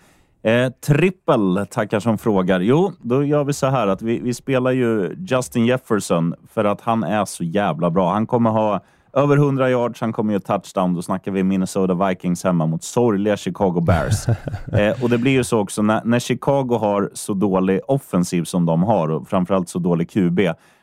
Eh, 0.47 0.69
trippel 0.69 1.65
tackar 1.71 1.99
som 1.99 2.17
frågar. 2.17 2.59
Jo, 2.59 2.91
då 2.99 3.23
gör 3.23 3.43
vi 3.43 3.53
så 3.53 3.67
här 3.67 3.87
att 3.87 4.01
vi, 4.01 4.19
vi 4.19 4.33
spelar 4.33 4.71
ju 4.71 5.15
Justin 5.17 5.65
Jefferson 5.65 6.33
för 6.53 6.65
att 6.65 6.81
han 6.81 7.03
är 7.03 7.25
så 7.25 7.43
jävla 7.43 7.89
bra. 7.89 8.13
Han 8.13 8.27
kommer 8.27 8.49
ha 8.49 8.83
över 9.13 9.37
100 9.37 9.69
yards, 9.69 10.01
han 10.01 10.13
kommer 10.13 10.33
göra 10.33 10.41
touchdown. 10.41 10.93
Då 10.93 11.01
snackar 11.01 11.31
vi 11.31 11.43
Minnesota 11.43 12.07
Vikings 12.07 12.43
hemma 12.43 12.65
mot 12.65 12.83
sorgliga 12.83 13.37
Chicago 13.37 13.81
Bears. 13.81 14.27
eh, 14.73 15.03
och 15.03 15.09
Det 15.09 15.17
blir 15.17 15.31
ju 15.31 15.43
så 15.43 15.59
också 15.59 15.81
när, 15.81 16.01
när, 16.05 16.19
Chicago 16.19 16.77
har 16.79 17.11
så 17.13 17.33
dålig 17.33 17.79
offensiv 17.87 18.43
som 18.43 18.65
de 18.65 18.83
har 18.83 19.09
och 19.09 19.27
framförallt 19.27 19.69
så 19.69 19.79
dålig 19.79 20.09
QB 20.09 20.39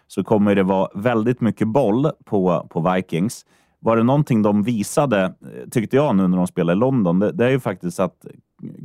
så 0.06 0.24
kommer 0.24 0.54
det 0.54 0.62
vara 0.62 0.88
väldigt 0.94 1.40
mycket 1.40 1.68
boll 1.68 2.10
på, 2.24 2.66
på 2.70 2.92
Vikings. 2.92 3.44
Var 3.80 3.96
det 3.96 4.02
någonting 4.02 4.42
de 4.42 4.62
visade, 4.62 5.22
eh, 5.24 5.68
tyckte 5.70 5.96
jag 5.96 6.16
nu 6.16 6.28
när 6.28 6.36
de 6.36 6.46
spelade 6.46 6.76
i 6.76 6.80
London, 6.80 7.18
det, 7.18 7.32
det 7.32 7.44
är 7.44 7.50
ju 7.50 7.60
faktiskt 7.60 8.00
att 8.00 8.26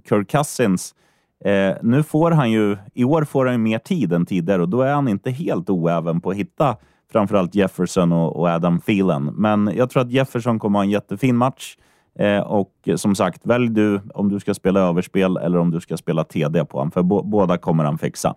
Kirk 0.09 0.31
Cousins, 0.31 0.95
eh, 1.45 1.75
nu 1.81 2.03
får 2.03 2.31
han 2.31 2.51
ju, 2.51 2.77
i 2.93 3.03
år 3.03 3.23
får 3.23 3.45
han 3.45 3.53
ju 3.53 3.59
mer 3.59 3.79
tid 3.79 4.13
än 4.13 4.25
tidigare 4.25 4.61
och 4.61 4.69
då 4.69 4.81
är 4.81 4.93
han 4.93 5.07
inte 5.07 5.31
helt 5.31 5.69
oäven 5.69 6.21
på 6.21 6.29
att 6.29 6.35
hitta 6.35 6.77
framförallt 7.11 7.55
Jefferson 7.55 8.11
och, 8.11 8.35
och 8.35 8.47
Adam 8.47 8.79
Thielen. 8.79 9.25
Men 9.25 9.71
jag 9.75 9.89
tror 9.89 10.01
att 10.03 10.11
Jefferson 10.11 10.59
kommer 10.59 10.79
ha 10.79 10.83
en 10.83 10.89
jättefin 10.89 11.37
match. 11.37 11.77
Eh, 12.19 12.39
och 12.39 12.89
som 12.95 13.15
sagt, 13.15 13.41
välj 13.43 13.69
du 13.69 14.01
om 14.13 14.29
du 14.29 14.39
ska 14.39 14.53
spela 14.53 14.79
överspel 14.79 15.37
eller 15.37 15.57
om 15.57 15.71
du 15.71 15.79
ska 15.79 15.97
spela 15.97 16.23
TD 16.23 16.65
på 16.65 16.77
honom, 16.77 16.91
för 16.91 17.03
båda 17.23 17.57
kommer 17.57 17.83
han 17.83 17.97
fixa. 17.97 18.35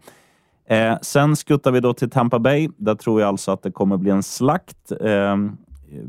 Eh, 0.69 0.99
sen 1.03 1.37
skuttar 1.37 1.71
vi 1.71 1.81
då 1.81 1.95
till 1.95 2.11
Tampa 2.11 2.39
Bay. 2.39 2.69
Där 2.77 2.95
tror 2.95 3.21
jag 3.21 3.29
alltså 3.29 3.53
att 3.53 3.63
det 3.63 3.71
kommer 3.71 3.97
bli 3.97 4.11
en 4.11 4.23
slakt. 4.23 4.93
Eh, 5.01 5.37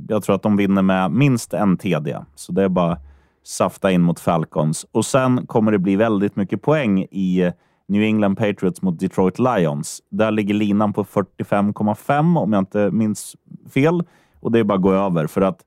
jag 0.07 0.23
tror 0.23 0.35
att 0.35 0.41
de 0.41 0.57
vinner 0.57 0.81
med 0.81 1.11
minst 1.11 1.53
en 1.53 1.77
TD, 1.77 2.17
så 2.35 2.51
det 2.51 2.63
är 2.63 2.69
bara 2.69 2.97
safta 3.43 3.91
in 3.91 4.01
mot 4.01 4.19
Falcons. 4.19 4.85
Och 4.91 5.05
sen 5.05 5.47
kommer 5.47 5.71
det 5.71 5.79
bli 5.79 5.95
väldigt 5.95 6.35
mycket 6.35 6.61
poäng 6.61 6.99
i 7.11 7.51
New 7.87 8.01
England 8.01 8.35
Patriots 8.35 8.81
mot 8.81 8.99
Detroit 8.99 9.39
Lions. 9.39 10.01
Där 10.09 10.31
ligger 10.31 10.53
linan 10.53 10.93
på 10.93 11.03
45,5 11.03 12.39
om 12.39 12.53
jag 12.53 12.61
inte 12.61 12.91
minns 12.91 13.35
fel. 13.73 14.03
Och 14.39 14.51
det 14.51 14.59
är 14.59 14.63
bara 14.63 14.75
att 14.75 14.81
gå 14.81 14.93
över 14.93 15.27
för 15.27 15.41
att 15.41 15.59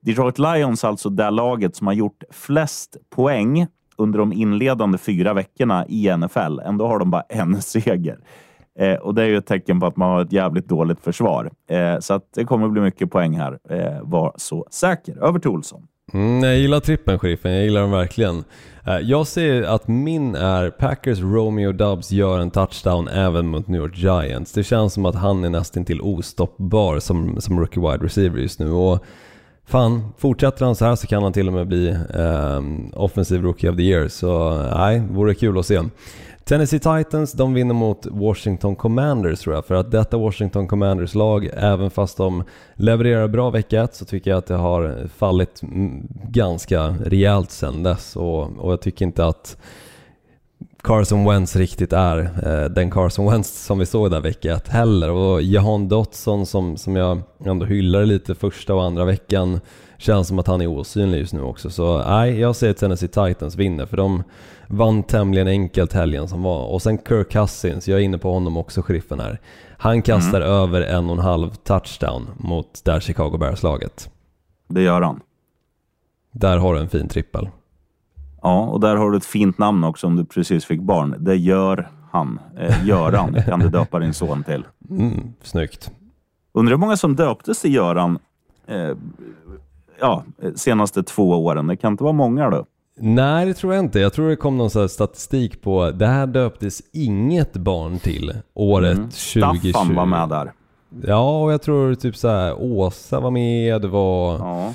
Detroit 0.00 0.38
Lions, 0.38 0.84
alltså 0.84 1.10
det 1.10 1.30
laget 1.30 1.76
som 1.76 1.86
har 1.86 1.94
gjort 1.94 2.22
flest 2.30 2.96
poäng 3.10 3.66
under 3.96 4.18
de 4.18 4.32
inledande 4.32 4.98
fyra 4.98 5.34
veckorna 5.34 5.86
i 5.86 6.16
NFL. 6.16 6.58
Ändå 6.64 6.86
har 6.86 6.98
de 6.98 7.10
bara 7.10 7.22
en 7.28 7.62
seger. 7.62 8.18
Eh, 8.78 8.94
och 8.94 9.14
det 9.14 9.22
är 9.22 9.26
ju 9.26 9.36
ett 9.36 9.46
tecken 9.46 9.80
på 9.80 9.86
att 9.86 9.96
man 9.96 10.10
har 10.10 10.22
ett 10.22 10.32
jävligt 10.32 10.68
dåligt 10.68 11.00
försvar. 11.00 11.50
Eh, 11.70 11.98
så 11.98 12.14
att 12.14 12.32
det 12.34 12.44
kommer 12.44 12.68
bli 12.68 12.80
mycket 12.80 13.10
poäng 13.10 13.36
här. 13.36 13.58
Eh, 13.70 14.02
var 14.02 14.32
så 14.36 14.66
säker. 14.70 15.24
Över 15.24 15.38
till 15.38 15.50
Olsson. 15.50 15.88
Mm, 16.12 16.42
jag 16.42 16.58
gillar 16.58 16.80
trippen 16.80 17.18
sheriffen, 17.18 17.52
jag 17.52 17.64
gillar 17.64 17.80
den 17.80 17.90
verkligen. 17.90 18.44
Eh, 18.86 18.98
jag 18.98 19.26
ser 19.26 19.62
att 19.62 19.88
min 19.88 20.34
är 20.34 20.70
Packers 20.70 21.20
Romeo 21.20 21.72
Dubs 21.72 22.10
gör 22.10 22.38
en 22.38 22.50
touchdown 22.50 23.08
även 23.08 23.46
mot 23.46 23.68
New 23.68 23.80
York 23.80 23.96
Giants. 23.96 24.52
Det 24.52 24.64
känns 24.64 24.92
som 24.92 25.06
att 25.06 25.14
han 25.14 25.44
är 25.44 25.50
nästan 25.50 25.84
till 25.84 26.00
ostoppbar 26.00 26.98
som, 26.98 27.40
som 27.40 27.60
rookie 27.60 27.82
wide 27.82 28.04
receiver 28.04 28.38
just 28.38 28.60
nu. 28.60 28.70
Och 28.70 29.04
fan, 29.66 30.12
fortsätter 30.18 30.64
han 30.64 30.74
så 30.74 30.84
här 30.84 30.96
så 30.96 31.06
kan 31.06 31.22
han 31.22 31.32
till 31.32 31.46
och 31.46 31.54
med 31.54 31.66
bli 31.66 31.88
ehm, 32.14 32.56
um, 32.56 32.90
offensiv 32.94 33.42
rookie 33.42 33.70
of 33.70 33.76
the 33.76 33.82
year. 33.82 34.08
Så 34.08 34.62
nej, 34.76 35.02
vore 35.10 35.34
kul 35.34 35.58
att 35.58 35.66
se. 35.66 35.82
Tennessee 36.48 36.78
Titans, 36.78 37.32
de 37.32 37.54
vinner 37.54 37.74
mot 37.74 38.06
Washington 38.06 38.76
Commanders 38.76 39.40
tror 39.40 39.54
jag. 39.54 39.64
För 39.64 39.74
att 39.74 39.90
detta 39.90 40.16
Washington 40.16 40.68
Commanders-lag, 40.68 41.50
även 41.52 41.90
fast 41.90 42.16
de 42.16 42.44
levererar 42.74 43.28
bra 43.28 43.50
vecka 43.50 43.82
ett 43.82 43.94
så 43.94 44.04
tycker 44.04 44.30
jag 44.30 44.38
att 44.38 44.46
det 44.46 44.54
har 44.54 45.08
fallit 45.16 45.60
ganska 46.28 46.94
rejält 47.04 47.50
sen 47.50 47.82
dess. 47.82 48.16
Och, 48.16 48.58
och 48.58 48.72
jag 48.72 48.80
tycker 48.80 49.04
inte 49.04 49.26
att 49.26 49.56
Carson 50.82 51.24
Wentz 51.24 51.56
riktigt 51.56 51.92
är 51.92 52.18
eh, 52.18 52.70
den 52.70 52.90
Carson 52.90 53.30
Wentz 53.30 53.64
som 53.64 53.78
vi 53.78 53.86
såg 53.86 54.10
där 54.10 54.20
vecka 54.20 54.52
ett 54.52 54.68
heller. 54.68 55.10
Och 55.10 55.42
Jahan 55.42 55.88
Dotson 55.88 56.46
som, 56.46 56.76
som 56.76 56.96
jag 56.96 57.20
ändå 57.44 57.66
hyllade 57.66 58.06
lite 58.06 58.34
första 58.34 58.74
och 58.74 58.84
andra 58.84 59.04
veckan 59.04 59.60
känns 59.98 60.28
som 60.28 60.38
att 60.38 60.46
han 60.46 60.60
är 60.60 60.66
osynlig 60.66 61.18
just 61.18 61.32
nu 61.32 61.42
också. 61.42 61.70
Så 61.70 62.04
nej, 62.08 62.40
jag 62.40 62.56
säger 62.56 62.74
Tennessee 62.74 63.08
Titans 63.08 63.56
vinner 63.56 63.86
för 63.86 63.96
de 63.96 64.22
vann 64.68 65.02
tämligen 65.02 65.48
enkelt 65.48 65.92
helgen 65.92 66.28
som 66.28 66.42
var. 66.42 66.66
Och 66.66 66.82
sen 66.82 66.98
Kirk 67.08 67.32
Cousins, 67.32 67.88
jag 67.88 67.98
är 68.00 68.04
inne 68.04 68.18
på 68.18 68.32
honom 68.32 68.56
också, 68.56 68.82
sheriffen 68.82 69.20
här. 69.20 69.40
Han 69.78 70.02
kastar 70.02 70.40
mm. 70.40 70.52
över 70.52 70.80
en 70.80 71.10
och 71.10 71.16
en 71.16 71.22
halv 71.22 71.50
touchdown 71.50 72.26
mot 72.36 72.84
där 72.84 73.00
Chicago 73.00 73.38
Bears-laget. 73.38 74.10
Det 74.68 74.82
gör 74.82 75.02
han. 75.02 75.20
Där 76.32 76.58
har 76.58 76.74
du 76.74 76.80
en 76.80 76.88
fin 76.88 77.08
trippel. 77.08 77.48
Ja, 78.42 78.66
och 78.66 78.80
där 78.80 78.96
har 78.96 79.10
du 79.10 79.16
ett 79.16 79.24
fint 79.24 79.58
namn 79.58 79.84
också 79.84 80.06
om 80.06 80.16
du 80.16 80.24
precis 80.24 80.64
fick 80.64 80.80
barn. 80.80 81.14
Det 81.18 81.36
gör 81.36 81.90
han. 82.10 82.40
Eh, 82.58 82.86
Göran 82.86 83.42
kan 83.46 83.60
du 83.60 83.68
döpa 83.68 83.98
din 83.98 84.14
son 84.14 84.44
till. 84.44 84.64
Mm, 84.90 85.32
snyggt. 85.42 85.90
Undrar 86.52 86.70
hur 86.72 86.78
många 86.78 86.96
som 86.96 87.16
döptes 87.16 87.60
till 87.60 87.74
Göran 87.74 88.18
eh, 88.66 88.96
ja, 90.00 90.24
senaste 90.54 91.02
två 91.02 91.44
åren. 91.44 91.66
Det 91.66 91.76
kan 91.76 91.92
inte 91.92 92.04
vara 92.04 92.12
många 92.12 92.50
då? 92.50 92.66
Nej, 93.00 93.46
det 93.46 93.54
tror 93.54 93.74
jag 93.74 93.84
inte. 93.84 94.00
Jag 94.00 94.12
tror 94.12 94.28
det 94.28 94.36
kom 94.36 94.56
någon 94.58 94.88
statistik 94.88 95.62
på, 95.62 95.90
det 95.90 96.06
här 96.06 96.26
döptes 96.26 96.82
inget 96.92 97.52
barn 97.52 97.98
till 97.98 98.34
året 98.54 98.96
mm. 98.96 99.10
2020. 99.10 99.70
Staffan 99.70 99.94
var 99.94 100.06
med 100.06 100.28
där. 100.28 100.52
Ja, 101.06 101.42
och 101.42 101.52
jag 101.52 101.62
tror 101.62 101.94
typ 101.94 102.16
så 102.16 102.28
här, 102.28 102.62
Åsa 102.62 103.20
var 103.20 103.30
med, 103.30 103.82
det 103.82 103.88
var... 103.88 104.38
Ja. 104.38 104.74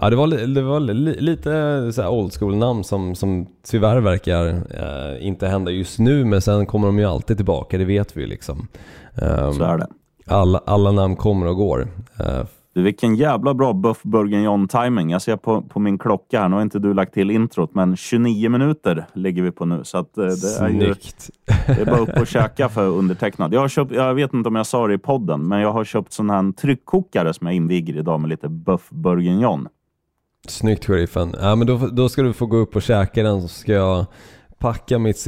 Ja, 0.00 0.10
det 0.10 0.16
var, 0.16 0.26
det 0.54 0.62
var 0.62 0.80
lite 1.20 1.92
så 1.92 2.08
old 2.08 2.34
school 2.34 2.56
namn 2.56 2.84
som, 2.84 3.14
som 3.14 3.46
tyvärr 3.70 4.00
verkar 4.00 4.46
eh, 4.46 5.26
inte 5.26 5.48
hända 5.48 5.70
just 5.70 5.98
nu, 5.98 6.24
men 6.24 6.40
sen 6.42 6.66
kommer 6.66 6.86
de 6.86 6.98
ju 6.98 7.04
alltid 7.04 7.36
tillbaka, 7.36 7.78
det 7.78 7.84
vet 7.84 8.16
vi 8.16 8.20
ju 8.20 8.26
liksom. 8.26 8.68
Um, 9.14 9.54
så 9.54 9.64
är 9.64 9.78
det. 9.78 9.86
Alla, 10.26 10.60
alla 10.66 10.92
namn 10.92 11.16
kommer 11.16 11.46
och 11.46 11.56
går. 11.56 11.88
Uh, 12.20 12.44
Du, 12.74 12.82
vilken 12.82 13.16
jävla 13.16 13.54
bra 13.54 13.72
Buff 13.72 14.02
Bourguignon-timing. 14.02 15.12
Jag 15.12 15.22
ser 15.22 15.36
på, 15.36 15.62
på 15.62 15.80
min 15.80 15.98
klocka 15.98 16.40
här, 16.40 16.48
nu 16.48 16.54
har 16.54 16.62
inte 16.62 16.78
du 16.78 16.94
lagt 16.94 17.14
till 17.14 17.30
introt, 17.30 17.74
men 17.74 17.96
29 17.96 18.48
minuter 18.48 19.06
ligger 19.12 19.42
vi 19.42 19.50
på 19.50 19.64
nu. 19.64 19.80
Så 19.84 19.98
att, 19.98 20.18
eh, 20.18 20.24
det, 20.24 20.58
är 20.60 20.68
ju, 20.68 20.94
Snyggt. 20.94 21.30
det 21.66 21.80
är 21.80 21.86
bara 21.86 21.98
upp 21.98 22.20
och 22.20 22.26
käka 22.26 22.68
för 22.68 22.88
undertecknad. 22.88 23.54
Jag, 23.54 23.60
har 23.60 23.68
köpt, 23.68 23.92
jag 23.92 24.14
vet 24.14 24.34
inte 24.34 24.48
om 24.48 24.54
jag 24.54 24.66
sa 24.66 24.86
det 24.86 24.94
i 24.94 24.98
podden, 24.98 25.48
men 25.48 25.60
jag 25.60 25.72
har 25.72 25.84
köpt 25.84 26.12
sån 26.12 26.30
här 26.30 26.52
tryckkokare 26.52 27.34
som 27.34 27.46
jag 27.46 27.56
inviger 27.56 27.96
idag 27.96 28.20
med 28.20 28.30
lite 28.30 28.48
Buff 28.48 28.90
Bourguignon. 28.90 29.68
Snyggt 30.48 30.84
sheriffen. 30.84 31.34
Ja, 31.40 31.54
men 31.54 31.66
då, 31.66 31.76
då 31.76 32.08
ska 32.08 32.22
du 32.22 32.32
få 32.32 32.46
gå 32.46 32.56
upp 32.56 32.76
och 32.76 32.82
käka 32.82 33.22
den 33.22 33.42
så 33.42 33.48
ska 33.48 33.72
jag 33.72 34.06
packa 34.64 34.98
mitt 34.98 35.18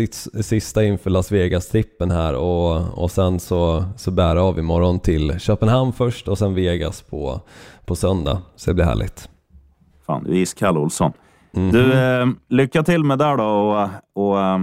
sista 0.41 0.85
inför 0.85 1.11
Las 1.11 1.33
Vegas-trippen 1.33 2.11
här 2.11 2.35
och, 2.35 2.99
och 3.03 3.11
sen 3.11 3.41
så, 3.41 3.85
så 3.97 4.11
bär 4.11 4.37
av 4.37 4.59
imorgon 4.59 5.01
till 5.01 5.39
Köpenhamn 5.39 5.93
först 5.93 6.29
och 6.29 6.39
sen 6.39 6.55
Vegas 6.55 7.03
på, 7.03 7.41
på 7.85 7.97
söndag. 7.97 8.39
Så 8.57 8.71
det 8.71 8.75
blir 8.75 8.85
härligt. 8.85 9.29
Fan, 10.07 10.25
du 10.25 10.31
är 10.31 10.37
iskall 10.37 10.79
Olsson. 10.79 11.13
Mhm. 11.53 11.71
Du, 11.71 11.93
eh, 11.93 12.27
lycka 12.49 12.83
till 12.83 13.05
med 13.05 13.19
det 13.19 13.25
där 13.25 13.37
då 13.37 13.45
och, 13.45 13.89
och 14.31 14.41
eh, 14.41 14.59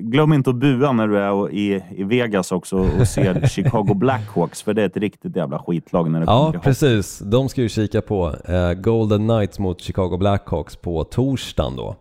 glöm 0.00 0.32
inte 0.32 0.50
att 0.50 0.56
bua 0.56 0.92
när 0.92 1.08
du 1.08 1.18
är 1.18 1.50
i, 1.50 1.84
i 1.96 2.04
Vegas 2.04 2.52
också 2.52 2.76
och 3.00 3.08
ser 3.08 3.46
Chicago 3.48 3.94
Blackhawks, 3.94 4.62
för 4.62 4.74
det 4.74 4.82
är 4.82 4.86
ett 4.86 4.96
riktigt 4.96 5.36
jävla 5.36 5.58
skitlag 5.58 6.10
när 6.10 6.20
det 6.20 6.26
kommer 6.26 6.52
Ja, 6.54 6.60
precis. 6.62 7.18
De 7.18 7.48
ska 7.48 7.62
ju 7.62 7.68
kika 7.68 8.00
på 8.00 8.34
eh, 8.44 8.72
Golden 8.72 9.28
Knights 9.28 9.58
mot 9.58 9.80
Chicago 9.80 10.16
Blackhawks 10.18 10.76
på 10.76 11.04
torsdagen 11.04 11.76
då. 11.76 11.96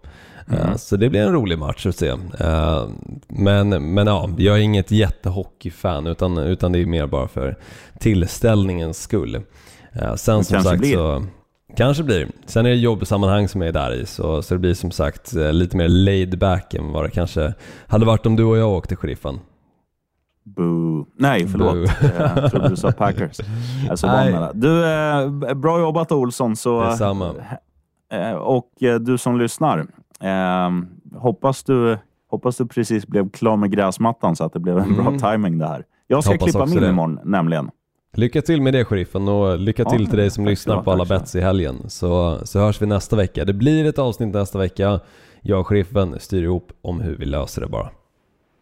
Eh, 0.51 0.75
Så 0.75 0.97
det 0.97 1.09
blir 1.09 1.21
en 1.21 1.33
rolig 1.33 1.59
match 1.59 1.85
att 1.85 1.95
se. 1.95 2.07
Eh, 2.39 2.87
men, 3.27 3.93
men 3.93 4.07
ja, 4.07 4.29
jag 4.37 4.57
är 4.57 4.61
inget 4.61 4.91
jättehockeyfan 4.91 6.07
utan, 6.07 6.37
utan 6.37 6.71
det 6.71 6.79
är 6.79 6.85
mer 6.85 7.07
bara 7.07 7.27
för 7.27 7.55
tillställningens 7.99 9.01
skull. 9.01 9.35
Eh, 9.93 10.15
sen 10.15 10.43
som 10.43 10.61
sagt 10.63 10.79
blir. 10.79 10.93
så 10.95 11.23
Kanske 11.77 12.03
blir. 12.03 12.27
Sen 12.45 12.65
är 12.65 12.69
det 12.69 12.75
jobbsammanhang 12.75 13.47
som 13.47 13.61
är 13.61 13.71
där 13.71 13.93
i 13.93 14.05
så, 14.05 14.41
så 14.41 14.53
det 14.53 14.59
blir 14.59 14.73
som 14.73 14.91
sagt 14.91 15.35
eh, 15.35 15.53
lite 15.53 15.77
mer 15.77 15.87
laid 15.87 16.39
back 16.39 16.73
än 16.73 16.91
vad 16.91 17.03
det 17.05 17.09
kanske 17.09 17.53
hade 17.87 18.05
varit 18.05 18.25
om 18.25 18.35
du 18.35 18.43
och 18.43 18.57
jag 18.57 18.69
åkte 18.71 18.95
sheriffen. 18.95 19.39
Boo. 20.45 21.05
Nej, 21.17 21.47
förlåt. 21.47 21.73
Boo. 21.73 21.85
Jag 22.19 22.51
trodde 22.51 22.69
du 22.69 22.75
sa 22.75 22.91
Packers. 22.91 23.39
Jag 23.83 23.91
är 23.91 23.95
så 23.95 24.07
van 24.07 24.15
Nej. 24.15 24.31
med 24.33 24.41
det. 24.41 24.51
Du, 24.53 24.85
eh, 25.49 25.53
bra 25.55 25.79
jobbat 25.79 26.11
Olsson. 26.11 26.55
Så, 26.55 26.83
Detsamma. 26.83 27.33
eh, 28.13 28.31
och 28.31 28.83
eh, 28.83 28.95
du 28.99 29.17
som 29.17 29.39
lyssnar, 29.39 29.85
hoppas, 31.15 31.63
du, 31.63 31.97
hoppas 32.29 32.57
du 32.57 32.65
precis 32.67 33.07
blev 33.07 33.29
klar 33.29 33.57
med 33.57 33.71
gräsmattan 33.71 34.35
så 34.35 34.43
att 34.43 34.53
det 34.53 34.59
blev 34.59 34.77
en 34.77 34.83
Mm. 34.83 35.17
bra 35.17 35.31
timing 35.31 35.57
det 35.57 35.67
här. 35.67 35.85
Jag 36.07 36.23
ska 36.23 36.33
Hoppas 36.33 36.45
klippa 36.51 36.65
min 36.65 36.79
det. 36.81 36.89
imorgon 36.89 37.19
nämligen. 37.23 37.69
Lycka 38.13 38.41
till 38.41 38.61
med 38.61 38.73
det 38.73 38.85
sheriffen 38.85 39.27
och 39.27 39.59
lycka 39.59 39.83
Ja, 39.83 39.89
till 39.89 40.07
till 40.07 40.17
dig 40.17 40.29
som 40.31 40.45
lyssnar 40.45 40.81
på 40.81 40.91
alla 40.91 41.05
bets 41.05 41.35
i 41.35 41.41
helgen. 41.41 41.89
Så, 41.89 42.39
så 42.43 42.59
hörs 42.59 42.81
vi 42.81 42.85
nästa 42.85 43.15
vecka. 43.15 43.45
Det 43.45 43.53
blir 43.53 43.85
ett 43.85 43.99
avsnitt 43.99 44.33
nästa 44.33 44.57
vecka. 44.59 44.99
Jag 45.41 45.59
och 45.59 45.67
sheriffen 45.67 46.19
styr 46.19 46.43
ihop 46.43 46.71
om 46.81 47.01
hur 47.01 47.15
vi 47.17 47.25
löser 47.25 47.61
det 47.61 47.67
bara. 47.67 47.89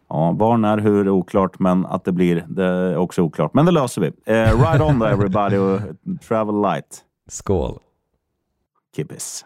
Ja, 0.08 0.32
var, 0.32 0.56
när, 0.56 0.78
hur 0.78 1.06
är 1.06 1.10
oklart, 1.10 1.58
men 1.58 1.86
att 1.86 2.04
det 2.04 2.12
blir 2.12 2.44
det 2.48 2.64
är 2.64 2.96
också 2.96 3.22
oklart. 3.22 3.54
Men 3.54 3.66
det 3.66 3.72
löser 3.72 4.00
vi. 4.02 4.06
Eh, 4.32 4.70
ride 4.72 4.84
on 4.84 4.98
då 4.98 5.06
everybody 5.06 5.56
och 5.56 5.80
travel 6.28 6.62
light. 6.62 7.00
Skål! 7.28 7.78
Kippis. 8.96 9.44